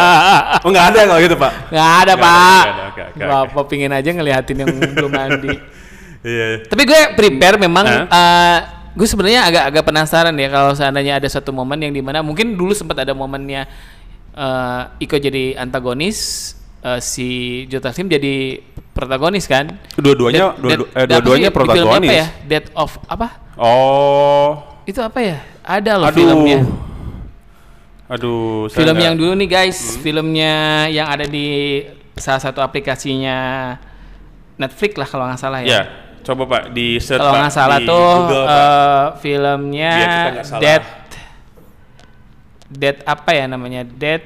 Oh 0.66 0.68
nggak 0.74 0.86
ada 0.90 1.00
kalau 1.06 1.20
gitu 1.22 1.36
pak? 1.38 1.52
Nggak 1.70 1.90
ada, 2.02 2.02
ada, 2.02 2.14
Pak. 2.18 2.64
ada, 2.66 2.72
oke, 2.74 2.82
oke, 2.90 3.02
oke. 3.14 3.24
Bapak 3.30 3.64
pingin 3.70 3.92
aja 3.94 4.10
ngeliatin 4.10 4.56
yang 4.58 4.68
belum 4.74 5.12
mandi. 5.14 5.54
Iya. 6.26 6.66
Tapi 6.66 6.82
gue 6.90 7.00
prepare 7.14 7.54
memang 7.54 7.86
Hah? 7.86 8.02
eh, 8.10 8.58
gue 8.98 9.06
sebenarnya 9.06 9.46
agak-agak 9.46 9.84
penasaran 9.86 10.34
ya 10.34 10.50
kalau 10.50 10.74
seandainya 10.74 11.22
ada 11.22 11.28
satu 11.30 11.54
momen 11.54 11.78
yang 11.78 11.94
di 11.94 12.02
mana 12.02 12.18
mungkin 12.18 12.58
dulu 12.58 12.74
sempat 12.74 13.06
ada 13.06 13.14
momennya 13.14 13.70
eh, 14.34 14.82
Iko 15.06 15.22
jadi 15.22 15.54
antagonis, 15.54 16.50
eh, 16.82 16.98
si 16.98 17.28
Jota 17.70 17.94
Slim 17.94 18.10
jadi 18.10 18.58
protagonis 18.96 19.44
kan? 19.44 19.76
Dua-duanya 19.94 20.56
dua, 20.56 20.70
dua- 20.80 20.90
eh, 20.90 21.04
dua-duanya 21.06 21.50
protagonis. 21.52 22.08
Apa 22.08 22.16
ya? 22.16 22.26
Death 22.42 22.68
of 22.72 22.90
apa? 23.04 23.28
Oh. 23.54 24.64
Itu 24.82 25.04
apa 25.04 25.20
ya? 25.20 25.38
Ada 25.60 25.92
loh 25.94 26.08
Aduh. 26.08 26.16
filmnya. 26.16 26.60
Aduh, 28.06 28.70
Film 28.70 28.96
yang 28.96 29.12
dulu 29.12 29.34
nih 29.34 29.44
Hmm. 29.44 29.56
guys, 29.58 29.78
filmnya 29.98 30.54
yang 30.86 31.10
ada 31.10 31.26
di 31.26 31.82
salah 32.14 32.38
satu 32.38 32.62
aplikasinya 32.62 33.74
Netflix 34.56 34.94
lah 34.94 35.04
kalau 35.04 35.24
nggak 35.26 35.40
salah 35.42 35.58
Ya, 35.60 35.66
ya. 35.66 35.82
coba 36.22 36.46
Pak 36.46 36.62
di 36.70 36.96
search 36.96 37.18
Kalau 37.18 37.34
nggak 37.34 37.50
salah 37.52 37.78
di 37.82 37.84
tuh 37.84 38.08
Google, 38.22 38.46
Pak. 38.46 38.54
eh, 38.56 39.06
filmnya 39.18 39.92
salah. 40.40 40.62
Dead 40.62 40.82
Dead 42.66 42.96
apa 43.02 43.30
ya 43.30 43.44
namanya? 43.46 43.82
Dead 43.82 44.22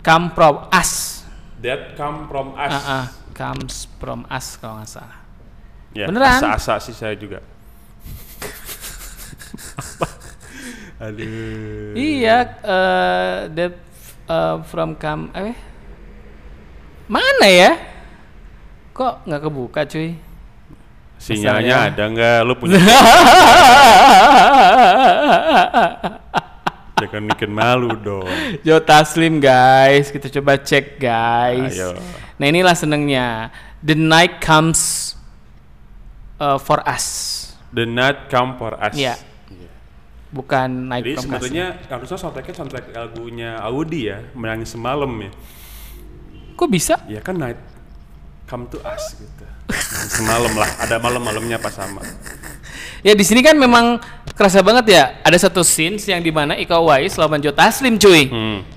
Come 0.00 0.32
From 0.32 0.68
Us. 0.68 1.24
That 1.60 1.96
come 1.96 2.28
from 2.28 2.52
us. 2.60 2.68
Ah, 2.68 2.84
ah, 2.84 3.04
comes 3.34 3.90
from 3.98 4.22
us 4.30 4.54
kalau 4.56 4.78
nggak 4.80 4.88
salah. 4.88 5.18
Ya, 5.94 6.06
Beneran? 6.06 6.38
Asa-asa 6.38 6.78
sih 6.78 6.94
saya 6.94 7.18
juga. 7.18 7.42
Aduh. 11.02 11.92
Iya, 11.98 12.38
eh 12.62 13.50
Dead 13.50 13.74
eh, 14.30 14.56
from 14.70 14.94
Come 14.98 15.30
eh 15.34 15.54
mana 17.10 17.46
ya? 17.50 17.76
Kok 18.94 19.26
nggak 19.26 19.42
kebuka 19.42 19.84
cuy? 19.84 20.16
Sinyalnya 21.20 21.90
Misalnya. 21.90 21.94
ada 21.94 22.04
nggak? 22.10 22.38
Lu 22.46 22.54
punya 22.58 22.78
jangan 27.04 27.28
bikin 27.36 27.50
malu 27.52 27.92
dong. 28.00 28.26
Jota 28.64 29.04
Slim 29.04 29.38
guys, 29.38 30.08
kita 30.08 30.32
coba 30.40 30.56
cek 30.56 30.96
guys. 30.96 31.76
Ayo. 31.76 32.00
Nah 32.38 32.46
inilah 32.50 32.74
senengnya. 32.74 33.54
The 33.84 33.94
night 33.94 34.40
comes 34.40 35.12
uh, 36.40 36.58
for 36.58 36.80
us. 36.88 37.40
The 37.74 37.86
night 37.86 38.30
come 38.30 38.56
for 38.56 38.74
us. 38.78 38.94
Iya. 38.94 39.18
Bukan 40.34 40.90
night 40.90 41.06
Jadi 41.06 41.22
sebetulnya 41.22 41.66
harusnya 41.86 42.18
soundtracknya 42.18 42.54
soundtrack 42.58 42.90
lagunya 42.90 43.54
Audi 43.62 44.10
ya, 44.10 44.18
menangis 44.34 44.74
semalam 44.74 45.10
ya. 45.22 45.30
Kok 46.58 46.68
bisa? 46.70 46.98
Ya 47.06 47.22
kan 47.22 47.38
night 47.38 47.58
come 48.50 48.66
to 48.66 48.82
us 48.82 49.14
gitu. 49.14 49.46
Semalam 50.10 50.50
lah, 50.58 50.70
ada 50.82 50.98
malam-malamnya 50.98 51.62
pas 51.62 51.72
sama. 51.72 52.02
Ya 53.06 53.14
di 53.14 53.22
sini 53.22 53.46
kan 53.46 53.54
memang 53.54 54.02
kerasa 54.34 54.58
banget 54.58 54.90
ya. 54.90 55.04
Ada 55.22 55.46
satu 55.46 55.62
scenes 55.62 56.02
yang 56.10 56.18
di 56.18 56.34
mana 56.34 56.58
Iko 56.58 56.82
Uwais 56.82 57.14
lawan 57.14 57.38
Jota 57.38 57.70
Slim 57.70 57.94
cuy. 57.96 58.26
Hmm. 58.26 58.73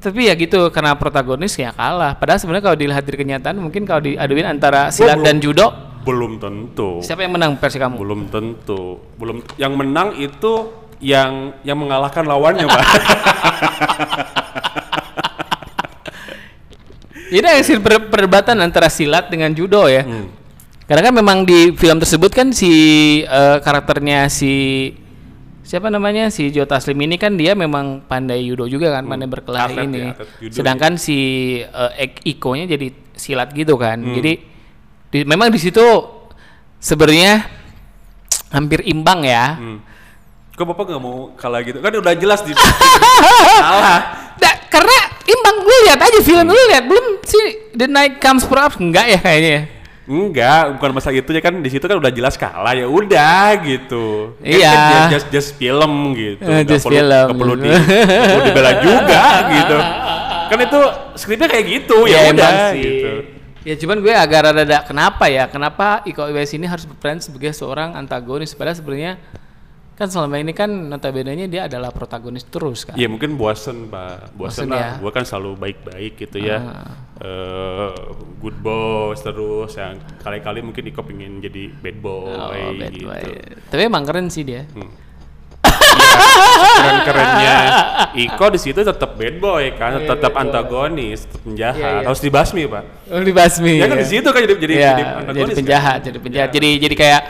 Tapi 0.00 0.32
ya 0.32 0.34
gitu 0.34 0.72
karena 0.72 0.96
protagonis 0.96 1.52
ya 1.54 1.76
kalah. 1.76 2.16
Padahal 2.16 2.40
sebenarnya 2.40 2.64
kalau 2.64 2.78
dilihat 2.80 3.04
dari 3.04 3.18
kenyataan 3.20 3.56
mungkin 3.60 3.84
kalau 3.84 4.00
diaduin 4.00 4.48
antara 4.48 4.88
silat 4.88 5.20
belum. 5.20 5.26
dan 5.28 5.36
judo, 5.38 5.66
Belum 6.00 6.32
tentu. 6.40 7.04
siapa 7.04 7.20
yang 7.20 7.36
menang 7.36 7.60
versi 7.60 7.76
kamu? 7.76 8.00
Belum 8.00 8.20
tentu. 8.32 8.96
Belum 9.20 9.44
yang 9.60 9.76
menang 9.76 10.16
itu 10.16 10.72
yang 11.04 11.52
yang 11.60 11.76
mengalahkan 11.76 12.24
lawannya, 12.24 12.64
Pak. 12.64 12.80
Ini 17.30 17.62
scene 17.62 17.78
per- 17.78 18.10
perdebatan 18.10 18.58
antara 18.58 18.90
silat 18.90 19.30
dengan 19.30 19.54
judo 19.54 19.86
ya. 19.86 20.02
Hmm. 20.02 20.26
Karena 20.90 21.06
kan 21.06 21.14
memang 21.14 21.38
di 21.46 21.70
film 21.78 22.02
tersebut 22.02 22.34
kan 22.34 22.50
si 22.50 22.72
eh, 23.22 23.56
karakternya 23.62 24.26
si 24.26 24.90
siapa 25.70 25.86
namanya 25.86 26.26
si 26.28 26.50
Jota 26.50 26.76
Slim 26.76 26.98
ini 26.98 27.14
kan 27.14 27.30
dia 27.32 27.54
memang 27.54 28.02
pandai 28.02 28.42
judo 28.42 28.66
juga 28.66 28.90
kan, 28.90 29.06
pandai 29.06 29.30
berkelahi 29.30 29.70
Atlet 29.70 29.86
ini. 29.86 30.00
ya, 30.00 30.10
atlet 30.10 30.28
judo 30.42 30.52
Sedangkan 30.52 30.92
si 30.98 31.18
eh, 31.62 32.10
Ik- 32.10 32.22
Iko-nya 32.26 32.66
jadi 32.66 32.90
silat 33.14 33.54
gitu 33.54 33.78
kan. 33.78 34.02
Hmm. 34.02 34.18
Jadi 34.18 34.32
di- 35.08 35.22
memang 35.22 35.46
di 35.46 35.62
situ 35.62 35.78
sebenarnya 36.76 37.46
hampir 38.50 38.82
imbang 38.82 39.22
ya. 39.22 39.54
Hmm. 39.54 39.78
Kok 40.50 40.66
Bapak 40.66 40.90
nggak 40.90 41.00
mau 41.00 41.30
kalah 41.38 41.62
gitu? 41.62 41.78
Kan 41.78 41.92
udah 41.94 42.14
jelas 42.14 42.42
di 42.42 42.50
kalah. 43.62 44.00
Nggak, 44.36 44.54
karena 44.68 44.96
imbang 45.22 45.56
gue 45.62 45.76
lihat 45.86 46.00
aja 46.00 46.18
film 46.20 46.46
lu 46.46 46.62
lihat 46.68 46.84
belum 46.84 47.06
si 47.22 47.38
The 47.72 47.86
Night 47.86 48.18
Comes 48.18 48.42
for 48.42 48.58
Us 48.58 48.74
enggak 48.74 49.06
ya 49.06 49.18
kayaknya. 49.18 49.60
Enggak, 50.10 50.74
bukan 50.74 50.90
masalah 50.90 51.14
itu 51.14 51.30
ya 51.30 51.38
kan 51.38 51.54
di 51.54 51.70
situ 51.70 51.86
kan 51.86 51.94
udah 51.94 52.10
jelas 52.10 52.34
kalah 52.34 52.74
ya 52.74 52.90
udah 52.90 53.54
gitu. 53.62 54.34
Kan- 54.36 54.58
Iya. 54.58 54.74
kan 54.74 54.90
just, 54.90 55.06
just, 55.06 55.26
just 55.30 55.50
film 55.54 56.18
gitu. 56.18 56.42
Nggak 56.42 56.66
just 56.66 56.82
perlu, 56.82 56.98
film. 56.98 57.26
nggak 57.30 57.38
perlu 57.38 57.54
di 57.54 57.68
nggak 57.70 58.26
perlu 58.26 58.42
dibela 58.42 58.72
juga 58.82 59.22
gitu. 59.54 59.76
Kan 60.50 60.58
itu 60.58 60.80
skripnya 61.14 61.46
kayak 61.46 61.66
gitu 61.70 61.96
ya, 62.04 62.18
emang 62.26 62.42
udah 62.42 62.74
gitu. 62.74 63.12
Ya 63.60 63.74
cuman 63.76 63.96
gue 64.00 64.10
agak 64.10 64.40
rada 64.50 64.78
kenapa 64.82 65.24
ya? 65.28 65.44
Kenapa 65.46 66.00
Iko 66.02 66.26
Uwais 66.26 66.50
ini 66.50 66.66
harus 66.66 66.88
berperan 66.88 67.22
sebagai 67.22 67.52
seorang 67.52 67.92
antagonis 67.92 68.50
padahal 68.50 68.74
sebenarnya 68.74 69.20
kan 70.00 70.08
selama 70.08 70.40
ini 70.40 70.56
kan 70.56 70.72
notabene 70.88 71.44
dia 71.44 71.68
adalah 71.68 71.92
protagonis 71.92 72.48
terus 72.48 72.88
kan. 72.88 72.96
Iya 72.96 73.04
mungkin 73.04 73.36
bosen 73.36 73.84
pak, 73.86 74.32
bosen, 74.32 74.64
Bosen 74.64 74.68
lah. 74.72 74.80
ya. 74.80 74.90
Gue 74.96 75.12
kan 75.12 75.28
selalu 75.28 75.60
baik-baik 75.60 76.12
gitu 76.16 76.40
ya, 76.40 76.56
Ah. 76.56 76.88
Eh, 77.20 77.92
good 78.40 78.56
boss 78.58 79.20
terus. 79.20 79.76
Yang 79.76 80.00
kali-kali 80.18 80.64
mungkin 80.64 80.88
Iko 80.88 81.04
pengen 81.04 81.44
jadi 81.44 81.68
bad 81.68 82.00
boy, 82.00 82.32
Oh, 82.32 82.48
bad 82.48 82.88
gitu. 82.88 83.04
boy. 83.04 83.22
Tapi 83.68 83.82
emang 83.84 84.08
keren 84.08 84.32
sih 84.32 84.40
dia. 84.40 84.64
Keren-kerennya 86.80 87.56
Iko 88.16 88.46
di 88.48 88.58
situ 88.58 88.80
tetap 88.80 89.20
bad 89.20 89.36
boy 89.36 89.68
kan, 89.76 90.00
Iya, 90.00 90.08
tetap 90.08 90.32
antagonis, 90.32 91.28
tetap 91.28 91.44
penjahat, 91.44 91.76
Iya, 91.76 92.00
iya. 92.00 92.06
harus 92.08 92.20
dibasmi 92.20 92.62
pak. 92.64 92.84
Oh, 93.12 93.20
dibasmi. 93.20 93.74
Ya 93.76 93.86
kan 93.86 93.98
di 94.00 94.08
situ 94.08 94.24
kan 94.24 94.40
jadi 94.40 94.54
jadi, 94.56 94.74
Iya, 94.74 94.88
jadi 94.88 95.02
jadi, 95.28 95.40
kan? 95.44 95.56
penjahat, 95.60 95.98
jadi 96.00 96.18
penjahat. 96.18 96.48
Ya. 96.48 96.54
Jadi 96.56 96.68
jadi 96.80 96.94
kayak 96.96 97.22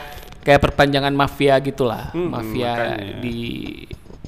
kayak 0.50 0.60
perpanjangan 0.60 1.14
mafia 1.14 1.54
gitulah. 1.62 2.10
Hmm, 2.10 2.34
mafia 2.34 2.74
makanya. 2.74 3.22
di 3.22 3.38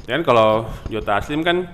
Ya 0.02 0.14
kan 0.14 0.22
kalau 0.22 0.48
Jota 0.86 1.18
Aslim 1.18 1.42
kan 1.42 1.66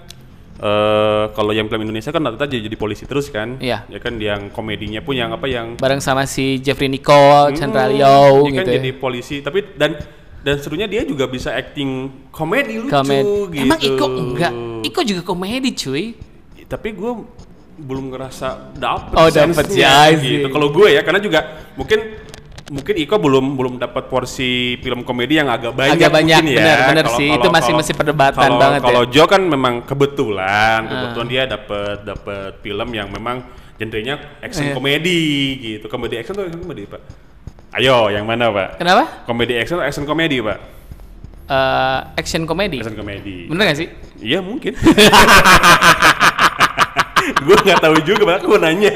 eh 0.59 1.25
kalau 1.33 1.53
yang 1.53 1.71
film 1.71 1.87
Indonesia 1.87 2.11
kan 2.11 2.19
rata-rata 2.19 2.51
jadi, 2.51 2.67
jadi 2.67 2.77
polisi 2.77 3.05
terus 3.05 3.29
kan. 3.29 3.61
Iya. 3.61 3.85
Ya 3.87 3.99
kan 4.01 4.17
yang 4.17 4.49
komedinya 4.49 5.05
pun 5.05 5.15
yang 5.15 5.31
apa 5.31 5.45
yang 5.47 5.77
bareng 5.77 6.01
sama 6.01 6.25
si 6.25 6.59
Jeffrey 6.59 6.89
Nicole, 6.89 7.53
Chandra 7.53 7.87
Leo 7.87 8.49
dia 8.49 8.59
kan 8.59 8.65
gitu. 8.65 8.71
ya. 8.73 8.77
jadi 8.81 8.91
polisi 8.93 9.37
tapi 9.39 9.69
dan 9.77 10.01
dan 10.39 10.57
serunya 10.59 10.89
dia 10.89 11.05
juga 11.05 11.29
bisa 11.29 11.53
acting 11.53 12.09
komedi 12.33 12.81
lucu 12.81 12.91
Komedi. 12.91 13.55
gitu. 13.55 13.65
Emang 13.69 13.81
Iko 13.81 14.07
enggak? 14.09 14.53
Iko 14.83 15.01
juga 15.05 15.23
komedi 15.23 15.71
cuy. 15.77 16.05
Tapi 16.65 16.89
gue 16.93 17.13
belum 17.79 18.11
ngerasa 18.11 18.75
dapet 18.75 19.15
Oh, 19.15 19.31
dapet 19.31 19.65
sih, 19.71 19.81
see. 19.81 20.43
gitu. 20.43 20.47
Kalau 20.51 20.69
gue 20.69 20.91
ya 20.91 21.01
karena 21.01 21.23
juga 21.23 21.41
mungkin 21.79 22.28
mungkin 22.69 22.95
Iko 22.95 23.17
belum 23.17 23.57
belum 23.57 23.75
dapat 23.81 24.07
porsi 24.07 24.77
film 24.79 25.01
komedi 25.01 25.41
yang 25.41 25.49
agak 25.49 25.73
banyak 25.73 25.97
Agak 25.97 26.13
banyak, 26.13 26.37
mungkin 26.45 26.53
ya. 26.53 26.61
bener, 26.61 26.79
bener 26.85 27.05
Kalau- 27.09 27.19
sih. 27.19 27.29
kalau- 27.29 27.41
Itu 27.41 27.49
masih- 27.49 27.65
kalau- 27.65 27.81
masih 27.81 27.95
perdebatan 27.97 28.43
kalau- 28.45 28.61
banget 28.61 28.81
ya. 28.81 28.87
Kalau 28.87 29.03
Jo 29.09 29.25
kan 29.25 29.43
memang 29.43 29.75
kebetulan, 29.83 30.79
Ah. 30.85 30.89
kebetulan 30.89 31.29
dia 31.29 31.43
dapat 31.45 31.97
dapat 32.05 32.51
film 32.61 32.89
yang 32.93 33.09
memang 33.09 33.37
genrenya 33.81 34.15
action 34.41 34.69
Iya. 34.69 34.75
komedi 34.77 35.21
gitu. 35.59 35.87
Komedi 35.89 36.15
action 36.21 36.35
atau 36.37 36.45
action 36.45 36.61
komedi, 36.61 36.85
Pak? 36.85 37.01
Ayo, 37.79 38.09
yang 38.09 38.25
mana, 38.25 38.49
Pak? 38.49 38.69
Kenapa? 38.77 39.05
Komedi 39.25 39.55
action 39.57 39.77
atau 39.81 39.87
action 39.87 40.05
komedi, 40.05 40.41
Pak? 40.41 40.59
Eh, 41.49 41.99
action 42.21 42.45
komedi. 42.45 42.85
Action 42.85 42.97
komedi. 42.97 43.49
Bener 43.49 43.73
gak 43.73 43.79
sih? 43.81 43.89
Iya 44.21 44.45
mungkin. 44.45 44.77
gue 47.45 47.57
nggak 47.57 47.81
tahu 47.81 47.97
juga, 48.05 48.23
makanya 48.25 48.45
gue 48.45 48.59
nanya. 48.61 48.93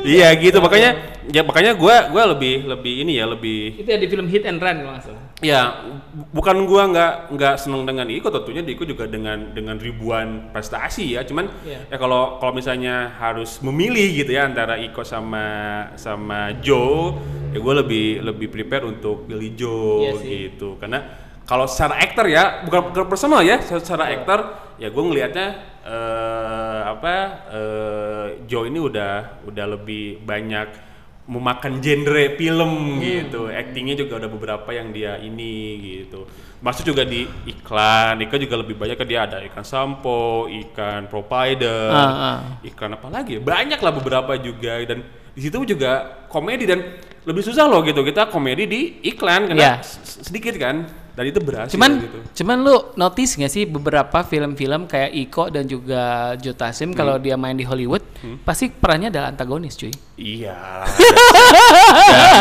iya 0.00 0.28
gitu, 0.36 0.60
makanya 0.60 0.96
ya 1.30 1.42
makanya 1.42 1.72
gue 1.72 1.94
gua 2.10 2.22
lebih 2.28 2.66
lebih 2.66 2.94
ini 3.02 3.16
ya 3.16 3.24
lebih 3.24 3.78
Itu 3.78 3.86
ya 3.86 3.96
di 3.96 4.06
film 4.06 4.26
Hit 4.26 4.42
and 4.42 4.58
Run 4.58 4.76
kalau 4.78 4.92
nggak 4.92 5.04
salah. 5.04 5.22
ya 5.38 5.62
bu- 6.10 6.28
bukan 6.34 6.56
gue 6.62 6.82
nggak 6.90 7.12
nggak 7.30 7.54
seneng 7.56 7.82
dengan 7.84 8.06
Iko 8.06 8.28
tentunya 8.28 8.60
Iko 8.60 8.82
juga 8.82 9.06
dengan 9.06 9.50
dengan 9.50 9.76
ribuan 9.76 10.50
prestasi 10.50 11.14
ya 11.14 11.22
cuman 11.22 11.46
Iya. 11.62 11.86
ya 11.86 11.96
kalau 11.96 12.36
kalau 12.36 12.52
misalnya 12.52 13.14
harus 13.14 13.58
memilih 13.60 14.20
gitu 14.20 14.30
ya 14.30 14.44
antara 14.44 14.74
Iko 14.76 15.00
sama 15.00 15.46
sama 15.94 16.50
Joe 16.58 17.14
ya 17.50 17.58
gue 17.58 17.74
lebih 17.78 18.06
lebih 18.20 18.46
prepare 18.48 18.84
untuk 18.84 19.24
pilih 19.24 19.50
Joe 19.54 20.18
sih. 20.18 20.50
gitu 20.50 20.76
karena 20.76 21.06
kalau 21.42 21.66
secara 21.66 21.98
aktor 21.98 22.26
ya 22.26 22.62
bukan, 22.62 22.90
bukan 22.90 23.06
personal 23.06 23.40
ya 23.40 23.58
secara, 23.58 24.06
aktor 24.08 24.38
ya 24.76 24.86
gue 24.86 25.02
ngelihatnya 25.02 25.48
eh 25.80 26.80
apa 26.86 27.14
eh 27.48 28.26
Joe 28.44 28.66
ini 28.66 28.78
udah 28.78 29.42
udah 29.46 29.66
lebih 29.70 30.20
banyak 30.20 30.89
memakan 31.30 31.78
genre 31.78 32.34
film 32.34 32.98
gitu. 32.98 33.46
Actingnya 33.46 33.94
juga 33.94 34.18
udah 34.18 34.26
beberapa 34.28 34.70
yang 34.70 34.90
dia 34.90 35.14
ini 35.16 35.54
gitu. 35.78 36.26
Maksud 36.58 36.84
juga 36.84 37.06
di 37.06 37.22
iklan 37.46 38.18
iklan 38.20 38.40
juga 38.42 38.56
lebih 38.58 38.74
banyak 38.74 38.98
kan 38.98 39.06
dia 39.06 39.20
ada 39.24 39.38
ikan 39.46 39.62
sampo 39.62 40.44
ikan 40.50 41.06
provider 41.06 41.88
Ah, 41.88 42.10
ah. 42.10 42.38
ikan 42.66 42.92
apa 42.92 43.08
lagi 43.08 43.38
ya? 43.38 43.40
banyak 43.40 43.78
lah 43.78 43.92
beberapa 43.94 44.34
juga. 44.36 44.82
Dan 44.82 45.06
di 45.30 45.40
situ 45.40 45.62
juga 45.64 45.92
komedi 46.26 46.66
dan 46.66 46.82
lebih 47.22 47.40
susah 47.40 47.64
loh 47.64 47.80
gitu. 47.80 48.02
Kita 48.02 48.26
komedi 48.26 48.66
di 48.66 48.80
iklan 49.06 49.46
karena 49.46 49.78
s- 49.80 50.26
sedikit 50.26 50.58
kan 50.58 50.84
dan 51.20 51.28
itu 51.28 51.36
berhasil 51.38 51.76
Cuman 51.76 52.00
gitu. 52.00 52.18
cuman 52.40 52.56
lu 52.58 52.72
notice 52.96 53.36
nggak 53.36 53.52
sih 53.52 53.68
beberapa 53.68 54.24
film-film 54.24 54.88
kayak 54.88 55.12
Iko 55.12 55.52
dan 55.52 55.68
juga 55.68 56.32
Joe 56.34 56.56
Taslim 56.56 56.96
kalau 56.96 57.20
dia 57.20 57.36
main 57.36 57.52
di 57.52 57.62
Hollywood 57.62 58.00
pasti 58.40 58.72
perannya 58.72 59.12
adalah 59.12 59.28
antagonis 59.28 59.76
cuy. 59.76 59.92
Iya. 60.16 60.56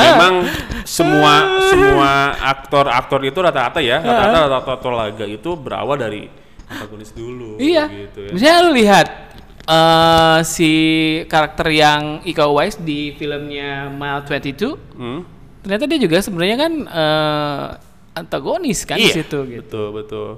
Memang 0.06 0.34
semua 0.84 1.34
semua 1.68 2.12
aktor-aktor 2.40 3.20
itu 3.22 3.40
rata-rata 3.40 3.80
ya, 3.80 4.00
rata-rata 4.00 4.64
aktor 4.66 4.94
laga 4.94 5.26
itu 5.26 5.50
berawal 5.54 5.96
dari 5.96 6.32
antagonis 6.66 7.12
dulu 7.12 7.60
Iya. 7.60 7.86
gitu 7.90 8.20
ya. 8.26 8.32
Misalnya 8.32 8.60
lu 8.64 8.72
lihat 8.74 9.08
eh 9.66 10.40
si 10.44 10.72
karakter 11.28 11.68
yang 11.70 12.24
Iko 12.24 12.48
Uwais 12.50 12.80
di 12.80 13.14
filmnya 13.14 13.92
Mile 13.92 14.24
22 14.24 14.74
Hmm? 14.96 15.22
ternyata 15.60 15.86
dia 15.86 16.00
juga 16.00 16.18
sebenarnya 16.20 16.58
kan 16.58 16.72
eh 16.88 17.68
antagonis 18.20 18.84
kan 18.84 18.96
di 18.96 19.08
Iya, 19.08 19.24
situ 19.24 19.40
gitu. 19.46 19.64
Betul, 19.64 19.88
betul. 19.96 20.30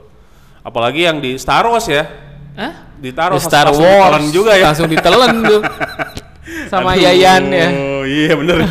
Apalagi 0.61 1.03
yang 1.03 1.17
di 1.17 1.35
Star 1.35 1.65
Wars 1.65 1.85
ya. 1.85 2.05
Hah? 2.53 2.93
Ditaruh 2.95 3.35
Di 3.35 3.41
Star 3.41 3.67
Wars 3.67 4.25
juga 4.29 4.53
ya. 4.53 4.69
langsung 4.69 4.85
ditelen 4.85 5.41
tuh 5.41 5.61
sama 6.71 6.93
Aduh, 6.93 7.01
Yayan 7.01 7.43
ya. 7.47 7.67
iya 8.03 8.33
bener. 8.33 8.57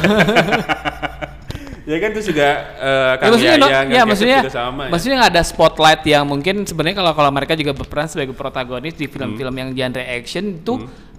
ya 1.82 1.96
kan 1.98 2.08
terus 2.12 2.26
juga 2.28 2.48
eh, 2.78 3.12
Ya, 3.16 3.26
maksudnya, 3.26 3.54
no- 3.56 3.66
Yayan, 3.66 3.84
ya, 3.84 3.96
Kang 3.96 4.08
maksudnya, 4.08 4.38
juga 4.40 4.54
sama 4.54 4.80
ya. 4.80 4.90
maksudnya 4.90 5.16
nggak 5.18 5.32
ada 5.32 5.42
spotlight 5.42 6.02
yang 6.04 6.24
mungkin 6.24 6.62
sebenarnya 6.62 6.96
kalau 6.96 7.12
kalau 7.12 7.30
mereka 7.30 7.52
juga 7.54 7.72
berperan 7.72 8.06
sebagai 8.06 8.30
protagonis 8.32 8.94
di 8.94 9.06
film-film 9.06 9.50
Hmm. 9.50 9.60
yang 9.60 9.68
genre 9.72 10.04
action 10.04 10.44
itu 10.54 10.72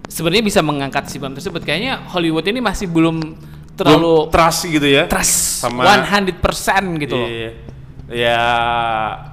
sebenarnya 0.08 0.44
bisa 0.46 0.60
mengangkat 0.60 1.04
si 1.06 1.16
film 1.16 1.32
tersebut. 1.32 1.60
Kayaknya 1.60 2.00
Hollywood 2.06 2.46
ini 2.46 2.60
masih 2.60 2.86
belum 2.86 3.36
terlalu 3.74 4.28
Belum 4.28 4.30
trust 4.30 4.60
gitu 4.66 4.86
ya. 4.86 5.04
trust 5.06 5.60
sama 5.60 5.84
100% 5.84 6.40
gitu 6.98 7.14
loh. 7.16 7.28
Iya. 7.28 7.50
Ya 8.12 8.44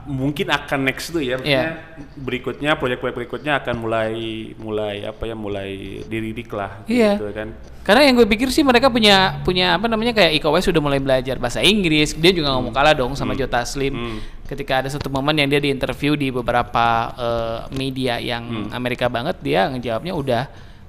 mungkin 0.08 0.48
akan 0.48 0.80
next 0.88 1.12
tuh 1.12 1.20
ya, 1.20 1.36
maksudnya 1.36 1.76
Iya. 1.76 2.00
berikutnya 2.16 2.72
proyek-proyek 2.76 3.16
berikutnya 3.16 3.60
akan 3.60 3.76
mulai 3.76 4.12
mulai 4.56 5.04
apa 5.04 5.24
ya 5.24 5.36
mulai 5.36 5.70
diridik 6.08 6.48
lah 6.50 6.80
Iya. 6.88 7.20
gitu 7.20 7.28
kan. 7.36 7.52
Karena 7.84 8.06
yang 8.06 8.16
gue 8.16 8.28
pikir 8.30 8.48
sih 8.50 8.62
mereka 8.62 8.88
punya 8.88 9.42
punya 9.42 9.76
apa 9.76 9.90
namanya 9.90 10.14
kayak 10.14 10.38
Iko 10.38 10.48
Uwais 10.48 10.64
sudah 10.64 10.80
mulai 10.80 10.98
belajar 10.98 11.36
bahasa 11.36 11.60
Inggris. 11.60 12.14
Dia 12.14 12.32
juga 12.32 12.54
nggak 12.54 12.64
mau 12.64 12.72
kalah 12.72 12.94
dong 12.94 13.14
sama 13.14 13.34
Joe 13.34 13.50
Taslim. 13.50 13.92
Hmm. 13.92 14.18
Ketika 14.46 14.80
ada 14.80 14.90
satu 14.90 15.10
momen 15.10 15.36
yang 15.36 15.50
dia 15.50 15.60
diinterview 15.60 16.14
di 16.14 16.30
beberapa 16.30 16.86
eh, 17.14 17.60
media 17.74 18.16
yang 18.18 18.44
Hmm. 18.46 18.68
Amerika 18.72 19.10
banget, 19.10 19.42
dia 19.42 19.68
ngejawabnya 19.68 20.14
udah 20.14 20.44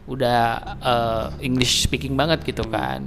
udah 0.06 0.40
eh, 0.78 1.26
English 1.42 1.84
speaking 1.84 2.14
banget 2.14 2.44
gitu 2.44 2.62
Hmm. 2.62 2.72
kan. 2.72 3.00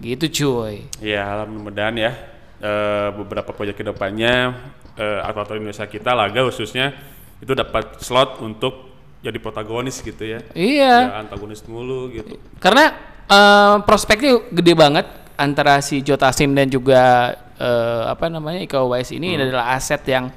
Gitu 0.00 0.24
cuy. 0.34 0.88
Ya 0.98 1.44
mudah-mudahan 1.44 1.94
ya 1.94 2.12
eh, 2.58 3.08
beberapa 3.12 3.50
proyek 3.50 3.76
ke 3.76 3.84
depannya 3.84 4.56
eh, 4.94 5.18
aktor-aktor 5.24 5.56
Indonesia 5.58 5.84
kita 5.84 6.12
laga 6.12 6.40
khususnya 6.46 6.92
itu 7.36 7.52
dapat 7.52 8.00
slot 8.00 8.40
untuk 8.40 8.88
jadi 9.20 9.36
protagonis 9.42 10.00
gitu 10.00 10.22
ya. 10.22 10.40
Iya. 10.54 10.94
Ya, 11.10 11.14
antagonis 11.20 11.60
mulu 11.66 12.08
gitu. 12.14 12.38
Karena 12.62 12.94
eh, 13.26 13.76
prospeknya 13.82 14.40
gede 14.54 14.72
banget 14.72 15.06
antara 15.36 15.82
si 15.84 16.00
Joe 16.00 16.16
Taslim 16.16 16.56
dan 16.56 16.70
juga 16.70 17.34
eh, 17.58 18.02
apa 18.06 18.30
namanya 18.32 18.62
Iko 18.62 18.88
Uwais 18.88 19.10
ini 19.12 19.34
Hmm. 19.36 19.44
adalah 19.50 19.76
aset 19.76 20.00
yang 20.08 20.32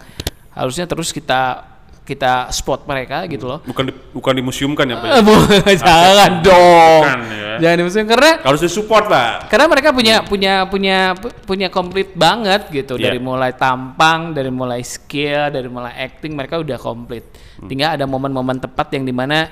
harusnya 0.52 0.90
terus 0.90 1.14
kita 1.16 1.69
kita 2.10 2.50
spot 2.50 2.84
mereka 2.84 3.22
gitu 3.30 3.45
loh. 3.45 3.62
Bukan 3.62 3.86
di, 3.86 3.93
bukan 4.10 4.34
dimuseumkan 4.34 4.82
ya, 4.84 4.98
Pak. 4.98 5.06
ya? 5.06 5.13
Eh, 5.13 5.22
bu, 5.22 5.34
jangan 5.86 6.32
dong. 6.41 7.02
Bukan, 7.06 7.19
ya. 7.30 7.52
Jangan 7.60 7.76
dimusuhin 7.78 8.08
karena 8.08 8.32
Harus 8.41 8.62
disupport, 8.62 9.06
Pak. 9.06 9.32
karena 9.48 9.65
mereka 9.67 9.89
punya 9.91 10.15
punya 10.24 10.54
punya 10.65 10.98
punya 11.45 11.67
komplit 11.67 12.10
banget 12.13 12.65
gitu 12.69 12.95
Iya. 12.95 13.06
dari 13.06 13.19
mulai 13.19 13.54
tampang, 13.54 14.34
dari 14.34 14.50
mulai 14.50 14.82
skill, 14.82 15.52
dari 15.52 15.67
mulai 15.67 15.93
acting 16.02 16.34
mereka 16.34 16.58
udah 16.58 16.76
komplit. 16.76 17.30
Hmm. 17.62 17.69
Tinggal 17.69 17.93
ada 17.93 18.04
momen-momen 18.04 18.58
tepat 18.58 18.89
yang 18.91 19.04
di 19.04 19.12
mana 19.12 19.45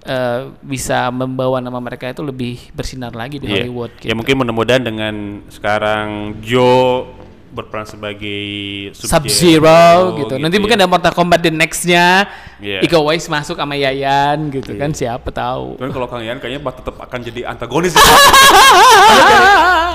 eh, 0.00 0.40
bisa 0.58 1.10
membawa 1.10 1.60
nama 1.60 1.76
mereka 1.76 2.08
itu 2.08 2.22
lebih 2.22 2.72
bersinar 2.72 3.12
lagi 3.12 3.36
di 3.36 3.44
Iya. 3.44 3.66
Hollywood. 3.66 3.92
Ya 3.98 4.08
gitu. 4.08 4.16
mungkin 4.16 4.34
mudah-mudahan 4.38 4.80
dengan 4.80 5.14
sekarang 5.50 6.40
Joe 6.40 7.19
berperan 7.50 7.82
sebagai 7.82 8.40
Sub 8.94 9.26
Zero 9.26 10.14
gitu. 10.16 10.38
Nanti 10.38 10.56
ya. 10.56 10.60
mungkin 10.62 10.76
ada 10.78 10.86
Mortal 10.86 11.10
Kombat 11.10 11.42
the 11.42 11.50
next-nya 11.50 12.30
Iya. 12.60 12.84
Iko 12.84 13.00
Uwais 13.00 13.24
masuk 13.24 13.56
sama 13.56 13.72
Yayan 13.72 14.52
gitu 14.52 14.76
kan 14.76 14.92
siapa 14.92 15.32
tahu. 15.32 15.80
Cuman 15.80 15.90
kalau 15.90 16.06
Kang 16.06 16.20
Ian 16.20 16.36
kayaknya 16.36 16.60
tetap 16.70 16.92
akan 16.94 17.18
jadi 17.24 17.40
antagonis. 17.48 17.96
dari, 17.96 19.40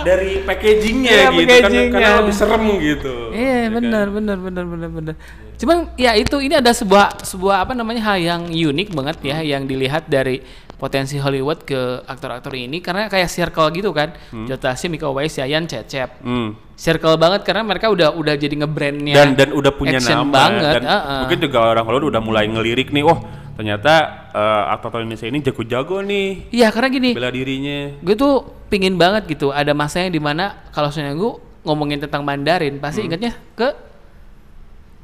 dari 0.03 0.31
packagingnya 0.41 1.11
Iya, 1.13 1.27
gitu 1.29 1.37
kan 1.37 1.45
packagingnya. 1.61 1.91
karena 1.93 2.19
lebih 2.21 2.35
serem 2.35 2.63
gitu. 2.81 3.15
Iya 3.31 3.45
Ya 3.45 3.67
kan? 3.69 3.73
benar 3.77 4.05
benar 4.09 4.37
benar 4.41 4.65
benar 4.65 4.89
benar. 4.89 5.15
Cuman 5.55 5.77
ya 5.95 6.11
itu 6.17 6.35
ini 6.41 6.57
ada 6.57 6.73
sebuah 6.73 7.23
sebuah 7.23 7.63
apa 7.63 7.71
namanya 7.71 8.01
hal 8.03 8.17
yang 8.19 8.41
unik 8.49 8.91
banget 8.91 9.17
ya 9.23 9.37
yang 9.45 9.63
dilihat 9.63 10.09
dari 10.09 10.41
potensi 10.75 11.15
Hollywood 11.15 11.63
ke 11.63 11.77
aktor-aktor 12.03 12.51
ini 12.51 12.79
karena 12.79 13.05
kayak 13.05 13.27
circle 13.27 13.71
gitu 13.71 13.89
kan. 13.89 14.11
Joe 14.43 14.55
Taslim, 14.55 14.93
Iko 14.93 15.09
Uwais, 15.09 15.31
Yayan, 15.33 15.63
Cecep. 15.63 16.19
Hmm. 16.19 16.55
Circle 16.73 17.15
banget 17.15 17.41
karena 17.41 17.63
mereka 17.63 17.87
udah 17.87 18.11
udah 18.11 18.35
jadi 18.35 18.51
ngebrandnya 18.53 19.15
Dan 19.15 19.33
dan 19.33 19.49
udah 19.49 19.71
punya 19.71 19.95
nama 19.97 20.27
banget. 20.27 20.73
dan 20.75 20.83
heeh. 20.85 21.19
mungkin 21.23 21.39
juga 21.41 21.57
orang 21.65 21.83
Hollywood 21.83 22.11
udah 22.11 22.19
mulai 22.19 22.45
ngelirik 22.45 22.91
nih, 22.91 22.99
oh 23.01 23.23
ternyata 23.55 23.93
eh, 24.29 24.63
aktor-aktor 24.69 24.99
Indonesia 25.01 25.23
ini 25.25 25.39
jago-jago 25.39 26.03
nih 26.03 26.51
Iya 26.51 26.67
karena 26.69 26.89
gini, 26.91 27.09
bela 27.15 27.31
dirinya. 27.31 27.95
gue 27.95 28.15
tuh 28.15 28.43
pingin 28.67 28.99
banget 28.99 29.23
gitu 29.29 29.55
ada 29.55 29.71
masanya 29.71 30.11
di 30.11 30.19
mana 30.19 30.67
kalau 30.69 30.91
misalnya 30.91 31.15
gue 31.15 31.31
ngomongin 31.63 31.97
tentang 31.97 32.21
Mandarin 32.21 32.75
pasti 32.77 32.99
Hmm. 32.99 33.07
ingatnya 33.07 33.31
ke 33.55 33.69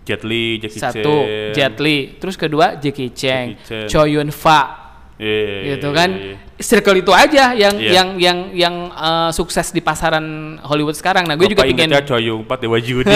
Jet 0.02 0.26
Li, 0.26 0.58
Jackie 0.58 0.82
satu 0.82 1.14
Chan. 1.24 1.54
Jet 1.54 1.76
Li, 1.78 1.98
terus 2.18 2.34
kedua 2.34 2.74
Jackie 2.76 3.14
Chan, 3.14 3.54
Jackie 3.54 3.64
Chan. 3.64 3.88
Chow 3.88 4.04
Yun 4.04 4.34
Fat, 4.34 4.81
Iya, 5.22 5.78
gitu 5.78 5.88
iya, 5.88 5.96
kan 5.96 6.10
iya. 6.12 6.36
circle 6.58 6.98
itu 6.98 7.12
aja 7.14 7.54
yang 7.54 7.76
Iya. 7.78 7.92
yang 7.94 8.08
yang 8.18 8.38
yang 8.52 8.76
uh, 8.90 9.30
sukses 9.30 9.70
di 9.70 9.78
pasaran 9.80 10.26
Hollywood 10.60 10.98
sekarang 10.98 11.30
nah 11.30 11.38
gue 11.38 11.46
juga 11.46 11.62
Bapak 11.62 11.72
ingetnya 11.72 12.02
Choi 12.02 12.26
Yun 12.26 12.42
Fat 12.44 12.58
Dewa 12.58 12.78
Judi. 12.78 13.06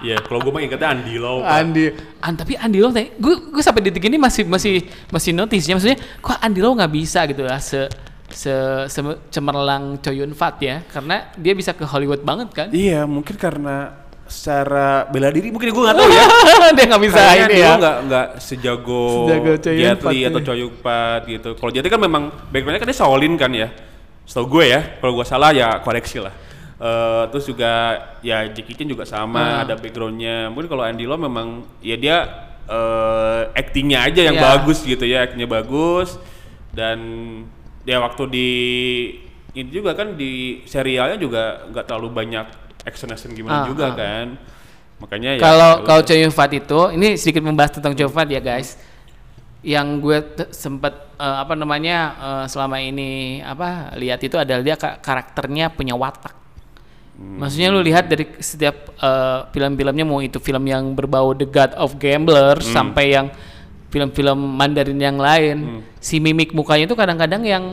Iya, 0.00 0.16
kalau 0.24 0.40
gue 0.40 0.48
mah 0.48 0.64
ingetnya 0.64 0.96
Andi 0.96 1.20
Lau. 1.20 1.44
Pak. 1.44 1.60
Andi 1.60 1.84
An, 2.24 2.32
tapi 2.32 2.56
Andi 2.56 2.80
Lau 2.80 2.88
teh 2.88 3.12
gue 3.12 3.34
gue 3.52 3.60
sampai 3.60 3.84
detik 3.84 4.00
ini 4.00 4.16
masih 4.16 4.48
masih 4.48 4.80
masih 5.12 5.36
notice 5.36 5.68
ya 5.68 5.76
maksudnya 5.76 6.00
kok 6.16 6.40
Andi 6.40 6.60
Lau 6.64 6.72
nggak 6.72 6.88
bisa 6.88 7.28
gitu 7.28 7.44
lah 7.44 7.60
se 7.60 7.84
se, 8.32 8.48
se- 8.88 9.20
cemerlang 9.28 10.00
Chow 10.00 10.14
Yun 10.14 10.32
Fat 10.32 10.56
ya 10.56 10.80
karena 10.88 11.28
dia 11.36 11.52
bisa 11.52 11.76
ke 11.76 11.84
Hollywood 11.84 12.24
banget 12.24 12.48
kan 12.48 12.68
Iya, 12.72 13.04
mungkin 13.04 13.36
karena 13.36 13.99
secara 14.30 15.04
bela 15.06 15.28
diri 15.28 15.50
mungkin 15.50 15.68
gue 15.68 15.82
nggak 15.82 15.98
tahu 15.98 16.08
ya. 16.08 16.26
dia 16.78 16.84
nggak 16.86 17.02
bisa 17.02 17.18
Kayaknya 17.18 17.44
ini 17.44 17.52
dia 17.52 17.60
ya 17.60 17.70
nggak 17.76 17.96
nggak 18.06 18.26
sejago, 18.38 19.04
Sejago 19.26 19.52
Choi 19.58 19.74
Yun 19.74 19.82
Jet 19.84 19.98
Fat 19.98 20.10
Li 20.10 20.16
ini. 20.16 20.28
atau 20.30 20.40
Choi 20.40 20.62
Fat 20.78 21.22
gitu. 21.26 21.50
Kalau 21.54 21.70
Jet 21.70 21.82
Li 21.82 21.90
kan 21.90 22.00
memang 22.00 22.22
backgroundnya 22.48 22.78
kan 22.78 22.88
dia 22.88 22.96
Shaolin 22.96 23.34
kan 23.34 23.50
ya. 23.50 23.68
Setahu 24.22 24.46
gue 24.48 24.64
ya, 24.70 24.80
kalau 24.98 25.12
gue 25.12 25.26
salah 25.26 25.50
ya 25.50 25.82
koreksi 25.82 26.22
lah. 26.22 26.30
Eh, 26.78 27.24
terus 27.28 27.44
juga 27.44 27.72
ya 28.22 28.46
Jackie 28.48 28.72
Chan 28.72 28.86
juga 28.86 29.04
sama 29.04 29.42
Hmm. 29.42 29.62
ada 29.66 29.74
backgroundnya. 29.74 30.48
Mungkin 30.48 30.64
kalau 30.66 30.80
Andy 30.80 31.04
Lau 31.04 31.18
memang 31.18 31.60
ya 31.82 31.98
dia 31.98 32.16
eh 32.64 33.42
actingnya 33.52 34.06
aja 34.06 34.22
yang 34.22 34.38
Iya. 34.38 34.46
bagus 34.54 34.78
gitu 34.80 35.02
ya, 35.02 35.26
actingnya 35.26 35.50
bagus 35.50 36.14
dan 36.70 36.96
dia 37.82 37.98
waktu 37.98 38.22
di 38.30 38.48
ini 39.50 39.66
juga 39.68 39.92
kan 39.92 40.14
di 40.14 40.62
serialnya 40.62 41.18
juga 41.18 41.66
nggak 41.66 41.84
terlalu 41.84 42.08
banyak 42.14 42.46
action 42.82 43.08
action 43.08 43.30
gimana 43.32 43.64
Ah, 43.64 43.66
juga 43.66 43.86
ah. 43.88 43.94
kan. 43.94 44.26
Makanya 45.00 45.30
ya 45.36 45.40
Kalau 45.40 45.72
ya 45.80 45.86
kalau. 45.86 46.00
Chow 46.04 46.16
Yun 46.16 46.28
Fat 46.30 46.52
itu, 46.52 46.80
ini 46.92 47.16
sedikit 47.16 47.40
membahas 47.40 47.72
tentang 47.72 47.92
Chow 47.94 48.08
Fat 48.08 48.28
ya 48.28 48.38
guys. 48.38 48.76
Yang 49.60 49.86
gue 50.00 50.18
sempet 50.50 50.92
eh, 51.16 51.36
apa 51.40 51.52
namanya 51.52 51.96
eh, 52.16 52.44
selama 52.48 52.80
ini 52.80 53.40
apa 53.40 53.92
lihat 53.96 54.20
itu 54.20 54.36
adalah 54.36 54.60
dia 54.60 54.76
ka- 54.76 55.00
karakternya 55.00 55.68
punya 55.68 55.92
watak. 55.96 56.36
Maksudnya 57.20 57.68
lu 57.68 57.84
lihat 57.84 58.08
dari 58.08 58.24
setiap 58.40 58.96
eh, 58.96 59.38
film-filmnya 59.52 60.04
mau 60.04 60.24
itu 60.24 60.40
film 60.40 60.64
yang 60.64 60.96
berbau 60.96 61.36
The 61.36 61.44
God 61.44 61.72
of 61.76 62.00
Gambler 62.00 62.56
sampai 62.64 63.12
yang 63.12 63.28
film-film 63.92 64.38
Mandarin 64.56 64.96
yang 64.96 65.20
lain, 65.20 65.82
si 65.98 66.16
mimik 66.16 66.54
mukanya 66.54 66.86
itu 66.86 66.96
kadang-kadang 66.96 67.42
yang 67.44 67.64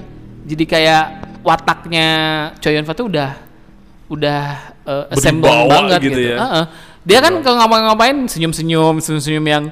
jadi 0.43 0.63
kayak 0.67 1.04
wataknya 1.48 2.08
Chow 2.60 2.72
Yun 2.72 2.84
Fat 2.84 3.00
tuh 3.00 3.08
udah 3.08 3.32
udah 4.08 4.41
uh, 4.88 5.12
assemble 5.12 5.67
banget 5.67 6.00
gitu 6.08 6.15
gitu. 6.15 6.32
ya. 6.34 6.38
Heeh. 6.39 6.65
Dia 7.08 7.19
kan 7.23 7.39
kalau 7.39 7.60
ngapa-ngapain 7.63 8.28
senyum-senyum, 8.28 9.00
senyum-senyum 9.00 9.45
yang 9.47 9.63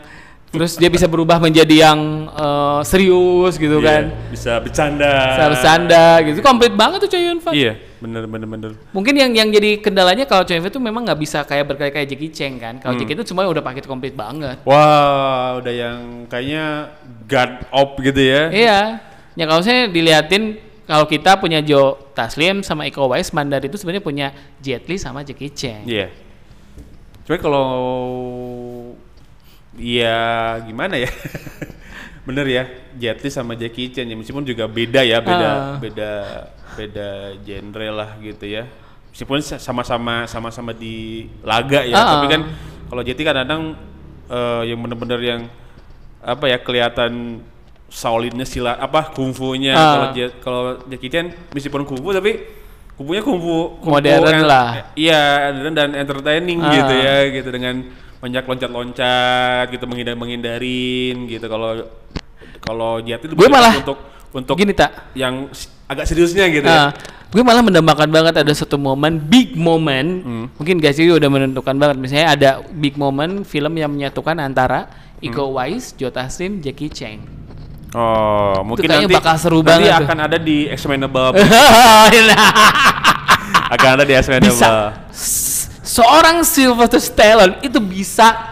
terus 0.56 0.80
dia 0.80 0.88
bisa 0.88 1.04
berubah 1.04 1.36
menjadi 1.36 1.92
yang 1.92 2.32
eh, 2.32 2.80
serius 2.88 3.60
gitu 3.60 3.84
Iya, 3.84 3.88
kan. 3.92 4.04
bisa 4.32 4.52
bercanda. 4.64 5.12
Bisa 5.36 5.46
bercanda 5.52 6.06
gitu. 6.24 6.40
Komplit 6.40 6.72
banget 6.72 7.04
tuh 7.04 7.12
Choi 7.12 7.28
Yun 7.28 7.44
Fat. 7.44 7.52
Iya, 7.52 7.76
bener 8.00 8.24
bener 8.24 8.48
bener. 8.48 8.72
Mungkin 8.96 9.20
yang 9.20 9.36
yang 9.36 9.52
jadi 9.52 9.84
kendalanya 9.84 10.24
kalau 10.24 10.48
Choi 10.48 10.56
Yun 10.56 10.64
Fat 10.64 10.72
tuh 10.72 10.80
memang 10.80 11.04
nggak 11.04 11.20
bisa 11.20 11.44
kayak 11.44 11.68
berkali 11.68 11.92
kayak 11.92 12.08
Jackie 12.08 12.32
Chan 12.32 12.56
kan. 12.56 12.80
Kalau 12.80 12.96
Jackie 12.96 13.20
itu 13.20 13.28
semua 13.28 13.52
udah 13.52 13.60
paket 13.60 13.84
komplit 13.84 14.16
banget. 14.16 14.64
Wah, 14.64 15.60
udah 15.60 15.74
yang 15.76 16.24
kayaknya 16.32 16.96
god 17.28 17.52
op 17.76 18.00
gitu 18.00 18.24
ya. 18.24 18.48
Iya. 18.48 18.80
Ya 19.36 19.44
kalau 19.52 19.60
saya 19.60 19.92
diliatin 19.92 20.56
kalau 20.86 21.06
kita 21.06 21.38
punya 21.38 21.60
Joe 21.60 21.98
Taslim 22.14 22.62
sama 22.62 22.86
Iko 22.86 23.06
Uwais, 23.06 23.30
Mandar 23.30 23.60
itu 23.60 23.76
sebenarnya 23.76 24.02
punya 24.02 24.28
Jet 24.60 24.86
Li 24.86 24.96
sama 24.96 25.22
Jackie 25.22 25.50
Chan. 25.50 25.84
Iya. 25.84 26.14
Cuma 27.26 27.38
kalau 27.38 27.68
ya 29.76 30.18
gimana 30.64 30.96
ya? 30.96 31.10
Bener 32.26 32.46
ya, 32.46 32.64
Jet 32.98 33.22
Li 33.22 33.30
sama 33.30 33.54
Jackie 33.54 33.90
Chan 33.90 34.06
ya 34.06 34.16
meskipun 34.16 34.42
juga 34.42 34.66
beda 34.66 35.02
ya, 35.02 35.22
beda 35.22 35.50
Ah. 35.50 35.78
beda 35.78 36.12
beda 36.76 37.08
genre 37.42 37.88
lah 37.90 38.10
gitu 38.18 38.46
ya. 38.46 38.66
Meskipun 39.10 39.40
sa- 39.40 39.62
sama-sama 39.62 40.26
sama-sama 40.26 40.74
di 40.74 41.26
laga 41.40 41.82
ya, 41.82 41.96
Ah. 41.96 42.08
tapi 42.18 42.28
kan 42.30 42.42
kalau 42.90 43.02
Jet 43.02 43.18
Li 43.18 43.24
kadang-kadang 43.24 43.64
eh, 44.26 44.62
yang 44.74 44.80
bener-bener 44.82 45.22
yang 45.22 45.42
apa 46.26 46.50
ya 46.50 46.58
kelihatan 46.58 47.42
solidnya 47.88 48.44
sila 48.44 48.76
apa 48.76 49.10
kungfunya 49.10 49.72
Ah. 49.72 49.84
kalau 49.88 50.08
Jet 50.12 50.32
kalau 50.40 50.62
Jackie 50.86 51.08
Chan 51.08 51.26
meskipun 51.50 51.84
kungfu 51.84 52.10
tapi 52.12 52.32
kungfunya 52.94 53.22
kungfu, 53.22 53.56
kungfu 53.78 53.92
Modern 53.92 54.24
en- 54.26 54.44
lah. 54.44 54.68
Iya, 54.94 55.24
dan, 55.54 55.72
dan 55.74 55.90
entertaining 55.96 56.60
Ah. 56.60 56.72
gitu 56.72 56.94
ya, 56.94 57.16
gitu 57.30 57.50
dengan 57.50 57.76
banyak 58.18 58.44
loncat-loncat 58.44 59.66
gitu 59.70 59.84
menghindar 59.86 60.16
menghindarin 60.16 61.26
gitu. 61.26 61.46
Kalau 61.46 61.86
kalau 62.60 62.98
Jet 63.00 63.22
itu 63.22 63.34
Gue 63.34 63.48
malah 63.48 63.76
untuk 63.76 63.98
untuk 64.32 64.56
Gini 64.56 64.72
tak, 64.72 65.12
yang 65.14 65.48
agak 65.86 66.06
seriusnya 66.06 66.50
gitu 66.50 66.66
ya. 66.66 66.90
Ah, 66.90 66.90
gue 67.26 67.40
malah 67.40 67.62
mendambakan 67.62 68.10
banget 68.10 68.34
ada 68.38 68.52
satu 68.52 68.76
momen 68.76 69.20
big 69.22 69.54
moment 69.54 70.12
Hmm. 70.18 70.46
mungkin 70.52 70.76
guys 70.78 70.96
ini 70.96 71.12
udah 71.12 71.28
menentukan 71.28 71.72
banget 71.74 71.96
misalnya 71.96 72.28
ada 72.30 72.50
big 72.70 72.96
moment 72.96 73.44
film 73.44 73.72
yang 73.74 73.88
menyatukan 73.90 74.36
antara 74.36 74.88
Iko 75.18 75.42
Hmm. 75.42 75.52
Uwais, 75.54 75.92
Joe 75.94 76.10
Taslim, 76.10 76.60
Jackie 76.60 76.90
Chan 76.90 77.20
Oh, 77.96 78.60
mungkin 78.62 78.92
nanti 78.92 79.08
bakal 79.08 79.40
seru 79.40 79.64
nanti 79.64 79.88
banget 79.88 79.92
tuh. 79.94 80.04
akan 80.04 80.18
ada 80.22 80.38
di 80.38 80.58
Explainable. 80.68 81.32
akan 83.72 83.90
ada 83.96 84.04
di 84.04 84.14
Explainable. 84.14 84.52
bisa 84.52 84.72
seorang 85.82 86.44
Sylvester 86.44 87.00
Stallone 87.00 87.56
itu 87.62 87.80
bisa 87.80 88.52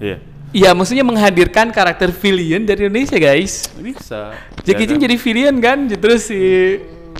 Iya. 0.00 0.16
ya 0.50 0.70
maksudnya 0.72 1.04
menghadirkan 1.04 1.68
karakter 1.68 2.08
villain 2.10 2.64
dari 2.64 2.88
Indonesia 2.88 3.20
guys 3.20 3.68
Bisa. 3.76 4.32
Jackie 4.64 4.88
Ya 4.88 4.88
Chan 4.88 4.96
kan? 4.96 5.04
jadi 5.04 5.16
villain 5.20 5.56
kan 5.60 5.78
terus 5.92 6.24
si 6.24 6.40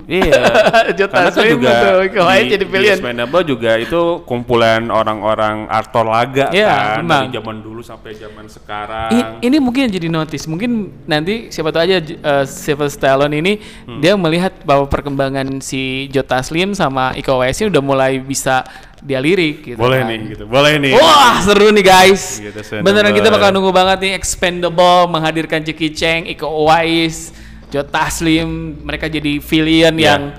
Iya. 0.01 0.33
Joe 0.97 1.07
Karena 1.07 1.29
kan 1.29 1.33
Taslim 1.33 1.55
juga 1.55 1.71
di, 2.03 2.49
jadi 2.49 2.57
di 2.57 2.67
pilihan. 2.67 2.97
Explainable 2.97 3.43
juga 3.45 3.71
itu 3.77 4.01
kumpulan 4.25 4.81
orang-orang 4.87 5.67
aktor 5.67 6.03
laga 6.03 6.49
Iya, 6.51 6.67
kan 6.67 6.99
memang. 6.99 7.23
dari 7.25 7.37
zaman 7.37 7.57
dulu 7.59 7.81
sampai 7.81 8.11
zaman 8.13 8.45
sekarang. 8.45 9.09
I- 9.11 9.47
ini 9.47 9.57
mungkin 9.57 9.87
jadi 9.87 10.07
notice. 10.07 10.45
Mungkin 10.45 10.71
nanti 11.05 11.47
siapa 11.47 11.69
tahu 11.69 11.83
aja 11.85 11.97
uh, 12.01 12.43
Sylvester 12.43 12.89
Stallone 13.07 13.35
ini 13.35 13.53
Hmm. 13.81 13.99
dia 13.99 14.13
melihat 14.13 14.51
bahwa 14.61 14.85
perkembangan 14.85 15.59
si 15.59 16.09
Joe 16.09 16.21
Taslim 16.21 16.73
sama 16.73 17.13
Iko 17.13 17.37
Uwais 17.37 17.55
ini 17.57 17.69
udah 17.69 17.81
mulai 17.81 18.17
bisa 18.17 18.63
dia 18.99 19.17
lirik 19.17 19.65
gitu. 19.65 19.77
boleh 19.77 19.97
kan. 19.97 20.09
nih 20.09 20.19
gitu. 20.29 20.43
Boleh 20.45 20.73
nih. 20.77 20.93
Wah 20.93 21.39
seru 21.39 21.71
nih 21.71 21.81
guys. 21.81 22.37
Gitu. 22.37 22.59
Beneran 22.79 23.09
kita 23.11 23.29
bakal 23.29 23.49
nunggu 23.49 23.69
banget 23.69 23.97
nih 24.01 24.11
Expendable 24.13 25.07
menghadirkan 25.07 25.61
Jackie 25.61 25.89
Chan, 25.89 26.27
Iko 26.27 26.45
Uwais, 26.45 27.33
Joe 27.71 27.83
Taslim, 27.83 28.47
mereka 28.83 29.07
jadi 29.07 29.39
villain 29.39 29.95
Ya. 29.95 30.13
yang 30.13 30.35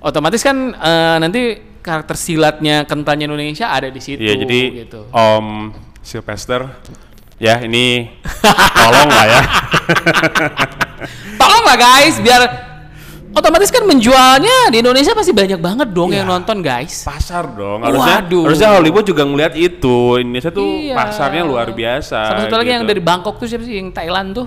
otomatis 0.00 0.40
kan 0.40 0.54
eh, 0.72 1.16
nanti 1.18 1.40
karakter 1.80 2.14
silatnya 2.14 2.84
kentalnya 2.84 3.26
Indonesia 3.26 3.68
ada 3.68 3.88
di 3.88 3.98
situ. 3.98 4.20
Iya, 4.20 4.38
jadi 4.38 4.60
gitu. 4.86 5.10
Om 5.10 5.74
Sylvester 6.00 6.70
ya 7.36 7.58
ini 7.58 8.08
tolong 8.76 9.08
lah 9.08 9.26
ya. 9.26 9.42
Tolonglah 11.40 11.76
guys 11.76 12.20
biar 12.20 12.42
otomatis 13.32 13.70
kan 13.70 13.82
menjualnya 13.82 14.68
di 14.68 14.78
Indonesia 14.78 15.14
pasti 15.14 15.32
banyak 15.32 15.56
banget 15.56 15.88
dong 15.90 16.12
yang 16.12 16.26
Iya. 16.26 16.32
nonton 16.36 16.60
guys. 16.60 17.00
Pasar 17.00 17.48
dong. 17.48 17.80
Harusnya 17.80 18.20
Waduh. 18.20 18.44
harusnya 18.44 18.68
Hollywood 18.74 19.06
juga 19.06 19.22
ngelihat 19.24 19.54
itu. 19.56 20.20
Indonesia 20.20 20.50
tuh 20.50 20.66
Iya. 20.66 20.94
pasarnya 20.94 21.42
luar 21.42 21.72
biasa. 21.72 22.18
Sama 22.28 22.40
satu 22.44 22.56
lagi 22.58 22.70
yang 22.70 22.84
gitu. 22.84 22.90
dari 22.92 23.00
Bangkok 23.00 23.40
tuh 23.40 23.46
siapa 23.48 23.64
sih 23.64 23.80
yang 23.80 23.88
Thailand 23.90 24.36
tuh? 24.36 24.46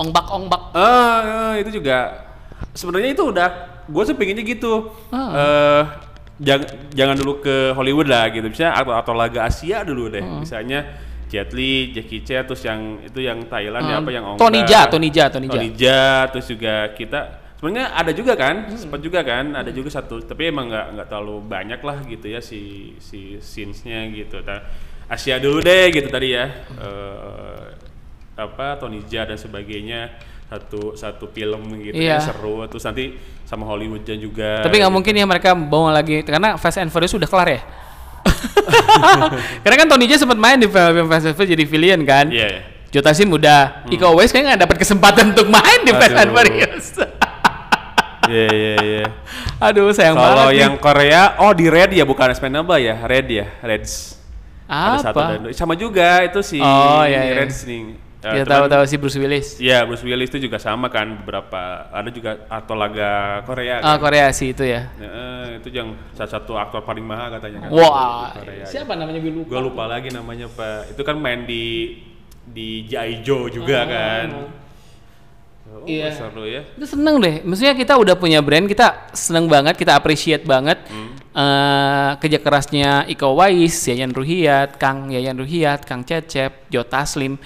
Ongbak 0.00 0.26
Ongbak. 0.32 0.62
Ah, 0.72 1.52
ah, 1.52 1.54
itu 1.60 1.76
juga 1.76 2.24
sebenarnya 2.72 3.12
itu 3.12 3.24
udah 3.28 3.48
gue 3.84 4.02
sih 4.08 4.16
pengennya 4.16 4.44
gitu. 4.48 4.88
Ah. 5.12 5.28
Eh, 5.36 5.82
jangan 6.40 6.68
jangan 6.96 7.14
dulu 7.20 7.44
ke 7.44 7.76
Hollywood 7.76 8.08
lah 8.08 8.32
gitu. 8.32 8.48
Misalnya 8.48 8.80
atau 8.80 8.92
atau 8.96 9.12
laga 9.12 9.44
Asia 9.44 9.84
dulu 9.84 10.08
deh. 10.08 10.24
Hmm. 10.24 10.40
Misalnya 10.40 10.80
Jet 11.30 11.54
Li, 11.54 11.94
Jackie 11.94 12.26
Chan, 12.26 12.42
terus 12.42 12.64
yang 12.66 13.06
itu 13.06 13.22
yang 13.22 13.44
Thailand 13.46 13.86
ya 13.86 13.94
Hmm. 13.94 14.02
apa 14.02 14.10
yang 14.10 14.24
Ongga, 14.34 14.40
Tony 14.42 14.60
Jaa, 14.66 14.84
Tony 14.90 15.08
Jaa, 15.14 15.28
Tony 15.30 15.46
Jaa. 15.46 15.54
Tony 15.54 15.68
Jaa, 15.78 16.18
terus 16.26 16.46
juga 16.50 16.74
kita 16.90 17.20
sebenarnya 17.54 17.86
ada 17.94 18.10
juga 18.10 18.32
kan, 18.34 18.66
Hmm. 18.66 18.74
sempat 18.74 18.98
juga 18.98 19.20
kan, 19.22 19.54
ada 19.54 19.70
juga 19.70 19.94
satu, 19.94 20.18
tapi 20.26 20.50
emang 20.50 20.66
nggak 20.66 20.86
nggak 20.96 21.06
terlalu 21.06 21.36
banyak 21.46 21.80
lah 21.86 22.02
gitu 22.02 22.26
ya 22.26 22.42
si 22.42 22.92
si 22.98 23.38
scenes-nya 23.38 24.10
gitu. 24.10 24.42
Nah, 24.42 24.58
Asia 25.06 25.38
dulu 25.38 25.62
deh 25.62 25.94
gitu 25.94 26.10
tadi 26.10 26.34
ya. 26.34 26.50
Eh, 26.66 27.69
apa 28.34 28.76
Tony 28.76 29.02
Jaa 29.04 29.24
dan 29.24 29.36
sebagainya 29.36 30.10
satu 30.46 30.92
satu 30.92 31.24
film 31.28 31.62
gitu 31.78 31.94
Iya. 31.94 32.18
ya 32.18 32.24
seru 32.24 32.58
terus 32.66 32.82
nanti 32.82 33.14
sama 33.44 33.62
Hollywood 33.62 34.02
juga 34.04 34.60
Tapi 34.60 34.76
nggak 34.76 34.86
gitu. 34.86 34.96
mungkin 34.96 35.14
ya 35.14 35.24
mereka 35.24 35.50
bawa 35.54 35.94
lagi 35.94 36.20
karena 36.20 36.54
Fast 36.54 36.78
and 36.78 36.88
Furious 36.88 37.10
sudah 37.10 37.26
kelar 37.26 37.48
ya. 37.48 37.60
karena 39.62 39.76
kan 39.76 39.86
Tony 39.88 40.04
Jaa 40.04 40.18
sempat 40.18 40.36
main 40.36 40.56
di 40.56 40.66
film 40.66 41.06
Fast 41.06 41.26
and 41.26 41.34
Furious 41.34 41.52
jadi 41.52 41.64
villain 41.64 42.00
kan. 42.02 42.26
iya 42.28 42.46
iya. 42.48 42.62
Joe 42.90 42.98
Taslim 43.00 43.30
udah, 43.30 43.86
Iko 43.86 44.10
Uwais 44.10 44.28
kayaknya 44.28 44.50
nggak 44.52 44.62
dapat 44.66 44.76
kesempatan 44.80 45.30
untuk 45.30 45.46
main 45.46 45.80
di 45.80 45.92
Fast 45.92 46.10
and 46.12 46.20
Aduh. 46.24 46.34
Furious. 46.34 46.86
iya 48.26 48.48
iya 48.48 48.74
iya 48.80 49.04
Aduh 49.60 49.90
sayang 49.90 50.14
kalau 50.14 50.48
banget. 50.48 50.50
nih. 50.50 50.60
yang 50.60 50.74
Korea 50.76 51.22
oh 51.38 51.52
di 51.52 51.66
Red 51.66 51.90
ya 51.92 52.02
bukan 52.02 52.26
Expendable 52.28 52.74
ya 52.76 52.98
Red 53.00 53.26
ya 53.28 53.46
Reds 53.60 54.18
ada 54.66 54.98
satu 55.00 55.18
apa? 55.18 55.30
dan 55.36 55.50
sama 55.50 55.74
juga 55.74 56.22
itu 56.22 56.38
si 56.40 56.58
Oh, 56.58 57.02
iya, 57.02 57.26
iya. 57.26 57.34
Reds 57.36 57.62
nih 57.64 57.94
Ya 58.20 58.28
Eh, 58.30 58.44
cuman- 58.44 58.68
tahu-tahu 58.68 58.84
si 58.84 58.96
Bruce 58.96 59.16
Willis. 59.16 59.48
Iya 59.56 59.80
Bruce 59.82 60.04
Willis 60.04 60.28
itu 60.28 60.38
juga 60.38 60.60
sama 60.60 60.86
kan 60.86 61.08
beberapa 61.16 61.88
ada 61.88 62.08
juga 62.08 62.36
aktor 62.46 62.76
laga 62.76 63.40
Korea 63.42 63.80
Ah 63.80 63.96
kan. 63.96 63.98
Korea 63.98 64.28
sih 64.30 64.52
itu 64.52 64.60
ya. 64.60 64.92
Ya, 64.92 65.08
eh, 65.08 65.46
itu 65.56 65.68
yang 65.70 65.96
salah 66.12 66.28
satu 66.30 66.52
aktor 66.54 66.80
paling 66.82 67.00
mahal 67.00 67.32
katanya 67.32 67.64
kan 67.64 67.68
Wah, 67.72 68.28
di 68.30 68.44
Korea. 68.44 68.64
siapa 68.64 68.92
namanya 68.92 69.18
gue 69.18 69.32
lupa. 69.34 69.48
Gue 69.48 69.60
lupa 69.62 69.84
lagi 69.86 70.08
namanya 70.08 70.46
Pak. 70.46 70.92
Itu 70.92 71.00
kan 71.00 71.16
main 71.16 71.44
di 71.44 71.96
di 72.44 72.84
G.I. 72.84 73.22
Joe 73.22 73.48
juga 73.48 73.84
kan. 73.84 74.28
Oh, 75.70 75.86
Iya. 75.86 76.10
Seru 76.10 76.44
ya. 76.44 76.66
Itu 76.66 76.82
seneng 76.84 77.22
deh. 77.22 77.40
Maksudnya 77.40 77.72
kita 77.72 77.94
udah 77.94 78.18
punya 78.18 78.42
brand, 78.42 78.66
kita 78.66 79.06
seneng 79.14 79.46
banget, 79.46 79.78
kita 79.78 79.94
appreciate 79.94 80.42
banget 80.42 80.82
eh, 81.30 82.10
kerja 82.18 82.36
kerasnya 82.36 83.06
Iko 83.06 83.32
Uwais, 83.32 83.86
Yayan 83.86 84.10
Ruhiat, 84.10 84.76
Kang 84.76 85.08
Yayan 85.08 85.38
Ruhiat, 85.38 85.86
Kang 85.86 86.02
Cecep, 86.02 86.66
Joe 86.66 86.82
Taslim. 86.82 87.38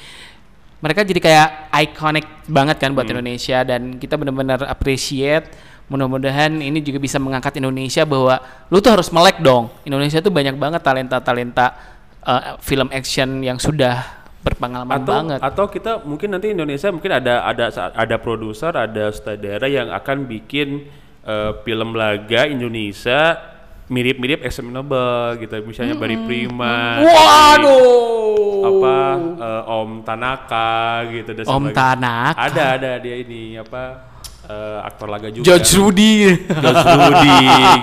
Mereka 0.85 1.01
jadi 1.09 1.21
kayak 1.25 1.49
iconic 1.73 2.29
banget 2.45 2.77
kan 2.77 2.93
buat 2.93 3.09
Indonesia 3.09 3.65
dan 3.65 3.97
kita 3.97 4.21
benar-benar 4.21 4.69
appreciate. 4.69 5.49
Mudah-mudahan 5.89 6.61
ini 6.61 6.85
juga 6.85 7.01
bisa 7.01 7.17
mengangkat 7.17 7.57
Indonesia 7.57 8.05
bahwa 8.05 8.37
lu 8.69 8.85
tuh 8.85 8.93
harus 8.93 9.09
melek 9.09 9.41
dong. 9.41 9.73
Indonesia 9.89 10.21
tuh 10.21 10.29
banyak 10.29 10.61
banget 10.61 10.85
talenta-talenta 10.85 11.73
eh, 12.21 12.61
film 12.61 12.93
action 12.93 13.41
yang 13.41 13.57
sudah 13.57 14.25
berpengalaman 14.45 15.01
Atau 15.01 15.09
banget. 15.09 15.41
atau 15.41 15.65
kita 15.73 15.93
mungkin 16.05 16.37
nanti 16.37 16.53
Indonesia 16.53 16.93
mungkin 16.93 17.17
ada 17.17 17.49
ada 17.49 17.73
ada 17.97 18.17
produser, 18.21 18.77
ada 18.77 19.09
sutradara 19.09 19.65
yang 19.65 19.89
akan 19.89 20.29
bikin 20.29 20.85
eh, 21.25 21.53
film 21.65 21.97
laga 21.97 22.45
Indonesia 22.45 23.41
mirip-mirip 23.89 24.41
Examinable 24.45 25.37
gitu. 25.41 25.55
Misalnya 25.65 25.95
Barry 25.99 26.17
Prima. 26.25 27.01
Waduh. 27.05 28.23
apa 28.65 28.97
eh, 29.45 29.63
Om 29.77 29.91
Tanaka 30.09 31.05
gitu 31.13 31.31
dan 31.37 31.45
Om 31.45 31.69
sebagainya. 31.69 31.77
Tanaka. 31.77 32.39
Ada 32.49 32.65
ada 32.81 32.91
dia 32.97 33.17
ini 33.21 33.61
apa 33.61 34.14
eh, 34.45 34.79
aktor 34.85 35.09
laga 35.09 35.29
juga. 35.29 35.45
George 35.45 35.71
Rudy. 35.75 36.15
George 36.47 36.85
Rudy 36.85 37.37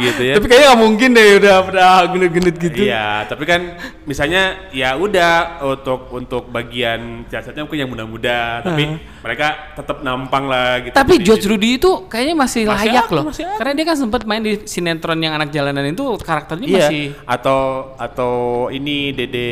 gitu 0.06 0.22
ya. 0.24 0.34
Tapi 0.38 0.46
kayaknya 0.48 0.68
nggak 0.72 0.82
mungkin 0.82 1.10
deh 1.12 1.28
udah 1.42 1.56
udah 1.68 1.90
gendut-gendut 2.10 2.56
gitu. 2.58 2.82
Iya, 2.86 3.26
tapi 3.26 3.44
kan 3.46 3.62
misalnya 4.06 4.70
ya 4.70 4.94
udah 4.96 5.62
untuk 5.66 6.10
untuk 6.12 6.44
bagian 6.50 7.26
jasadnya 7.28 7.66
mungkin 7.66 7.80
yang 7.82 7.92
muda-muda, 7.92 8.62
tapi 8.62 8.98
mereka 9.22 9.74
tetap 9.74 10.02
nampang 10.02 10.46
lah 10.46 10.82
gitu. 10.82 10.94
Tapi 10.94 11.14
George 11.22 11.46
Rudy 11.46 11.78
itu 11.78 12.06
kayaknya 12.06 12.36
masih, 12.38 12.64
Masih 12.66 12.90
layak 12.90 13.04
aktif, 13.06 13.16
loh. 13.18 13.24
masih 13.30 13.44
aktif. 13.46 13.58
Karena 13.58 13.74
dia 13.74 13.86
kan 13.86 13.98
sempat 13.98 14.22
main 14.26 14.42
di 14.42 14.54
sinetron 14.66 15.20
yang 15.22 15.34
anak 15.34 15.50
jalanan 15.50 15.86
itu 15.86 16.04
karakternya 16.22 16.68
Iya, 16.68 16.78
masih 16.88 17.04
atau 17.26 17.60
atau 17.98 18.34
ini 18.70 19.14
Dede 19.14 19.50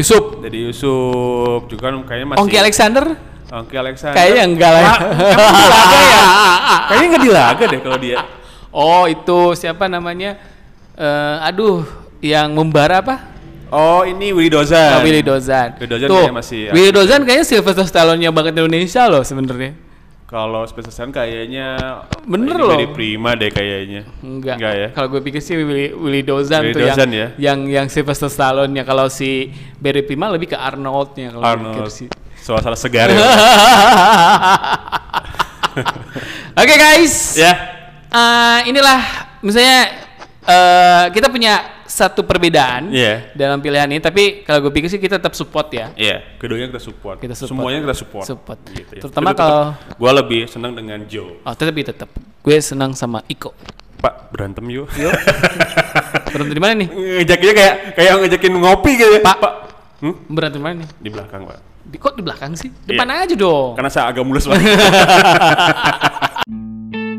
Yusuf. 0.00 0.40
Dede 0.40 0.58
Yusuf 0.68 1.68
juga 1.68 1.88
kan 1.88 1.94
kayaknya 2.04 2.26
masih 2.34 2.40
Ongki 2.40 2.56
Alexander 2.58 3.04
Ongki 3.50 3.74
Alexander. 3.74 4.14
kayaknya 4.14 4.42
enggak 4.46 4.70
lah. 4.70 4.84
Wah, 4.86 4.98
emang 5.34 5.54
di 5.58 5.66
laga 5.66 5.98
ya? 5.98 6.20
Kayaknya 6.90 7.06
nggak 7.10 7.22
di 7.22 7.32
laga 7.34 7.64
deh 7.66 7.80
kalau 7.82 7.98
dia. 7.98 8.16
oh, 8.70 9.04
itu 9.10 9.38
siapa 9.58 9.90
namanya? 9.90 10.38
Eh, 10.94 11.36
aduh, 11.50 11.82
yang 12.22 12.54
membara 12.54 13.02
apa? 13.02 13.16
Oh, 13.70 14.02
ini 14.02 14.34
Willy 14.34 14.50
Dozan. 14.50 14.98
Oh, 14.98 15.06
Willy 15.06 15.22
Dozan. 15.22 15.78
Willy 15.78 15.90
Dozan 15.90 16.08
Tuh, 16.10 16.16
kayaknya 16.18 16.34
masih 16.34 16.60
Willy 16.74 16.90
Dozan 16.90 17.20
kayaknya 17.22 17.46
Sylvester 17.46 17.86
Stallone-nya 17.86 18.30
banget 18.34 18.58
Indonesia 18.58 19.06
loh 19.06 19.22
sebenarnya. 19.22 19.78
Kalau 20.26 20.62
Sylvester 20.66 20.90
Stallone 20.94 21.14
kayaknya 21.14 21.66
Bener 22.26 22.54
loh. 22.58 22.74
Very 22.74 22.90
prima 22.90 23.38
deh 23.38 23.50
kayaknya. 23.50 24.06
Enggak. 24.22 24.58
Enggak 24.58 24.74
ya. 24.74 24.88
Kalau 24.90 25.08
gue 25.10 25.20
pikir 25.22 25.38
sih 25.42 25.54
Willy, 25.54 25.94
Willy 25.94 26.22
Dozan 26.26 26.66
Willy 26.66 26.74
tuh 26.74 26.82
Dozan 26.82 27.08
yang, 27.10 27.14
ya. 27.14 27.26
yang 27.38 27.58
yang 27.66 27.86
Sylvester 27.86 28.26
Stallone 28.30 28.74
ya. 28.74 28.82
Kalau 28.82 29.06
si 29.06 29.54
Barry 29.78 30.02
Pima 30.02 30.26
lebih 30.30 30.50
ke 30.50 30.58
Arnoldnya 30.58 31.34
kalau 31.34 31.42
gue 31.42 31.58
pikir 31.70 31.86
Arnold. 31.86 31.94
sih. 31.94 32.08
Suasana 32.50 32.74
segar 32.74 33.06
ya. 33.06 33.14
Oke 36.58 36.74
guys. 36.74 37.38
ya. 37.38 37.52
Eh, 38.10 38.58
inilah 38.66 38.98
misalnya 39.38 39.86
eh 40.42 41.04
kita 41.14 41.30
punya 41.30 41.62
satu 41.86 42.22
perbedaan 42.22 42.90
Iya. 42.90 43.30
dalam 43.34 43.58
pilihan 43.58 43.86
ini 43.86 43.98
tapi 43.98 44.42
kalau 44.42 44.66
gue 44.66 44.72
pikir 44.72 44.90
sih 44.90 44.98
kita 44.98 45.22
tetap 45.22 45.30
support 45.34 45.70
ya. 45.70 45.94
Iya, 45.94 46.22
keduanya 46.38 46.66
kita 46.68 46.82
support. 46.82 47.22
Kita 47.22 47.38
support. 47.38 47.54
Semuanya 47.54 47.78
kita 47.82 47.94
support. 47.94 48.26
Support. 48.26 48.58
Gitu 48.66 48.92
ya. 48.98 49.02
Terutama 49.06 49.30
tetap 49.30 49.38
kalau- 49.38 49.70
gua 49.94 50.10
lebih 50.16 50.50
senang 50.50 50.74
dengan 50.74 51.06
Joe. 51.06 51.38
Oh, 51.40 51.54
tapi 51.54 51.86
tetap 51.86 52.10
gue 52.18 52.56
senang 52.58 52.98
sama 52.98 53.22
Iko. 53.30 53.54
Pak, 54.00 54.32
berantem 54.32 54.64
yuk. 54.74 54.90
Berantem 56.34 56.54
di 56.56 56.62
mana 56.62 56.72
nih? 56.74 56.88
Ngejakinnya 56.90 57.54
kayak 57.54 57.74
kayak 57.94 58.12
ngejakin 58.18 58.52
ngopi 58.58 58.90
gitu 58.96 59.12
ya. 59.12 59.22
Pak. 59.22 59.36
Pak. 59.38 59.54
Hmm? 60.00 60.14
Berantem 60.26 60.58
mana 60.58 60.74
nih? 60.82 60.88
Di 60.98 61.10
belakang, 61.12 61.44
Pak. 61.46 61.58
Di, 61.82 61.96
kok 61.96 62.14
di 62.14 62.22
belakang 62.22 62.52
sih? 62.54 62.70
Depan 62.84 63.06
Iya. 63.06 63.24
aja 63.24 63.34
dong. 63.34 63.74
Karena 63.74 63.90
saya 63.90 64.04
agak 64.08 64.22
mulus 64.22 64.44
banget. 64.44 64.68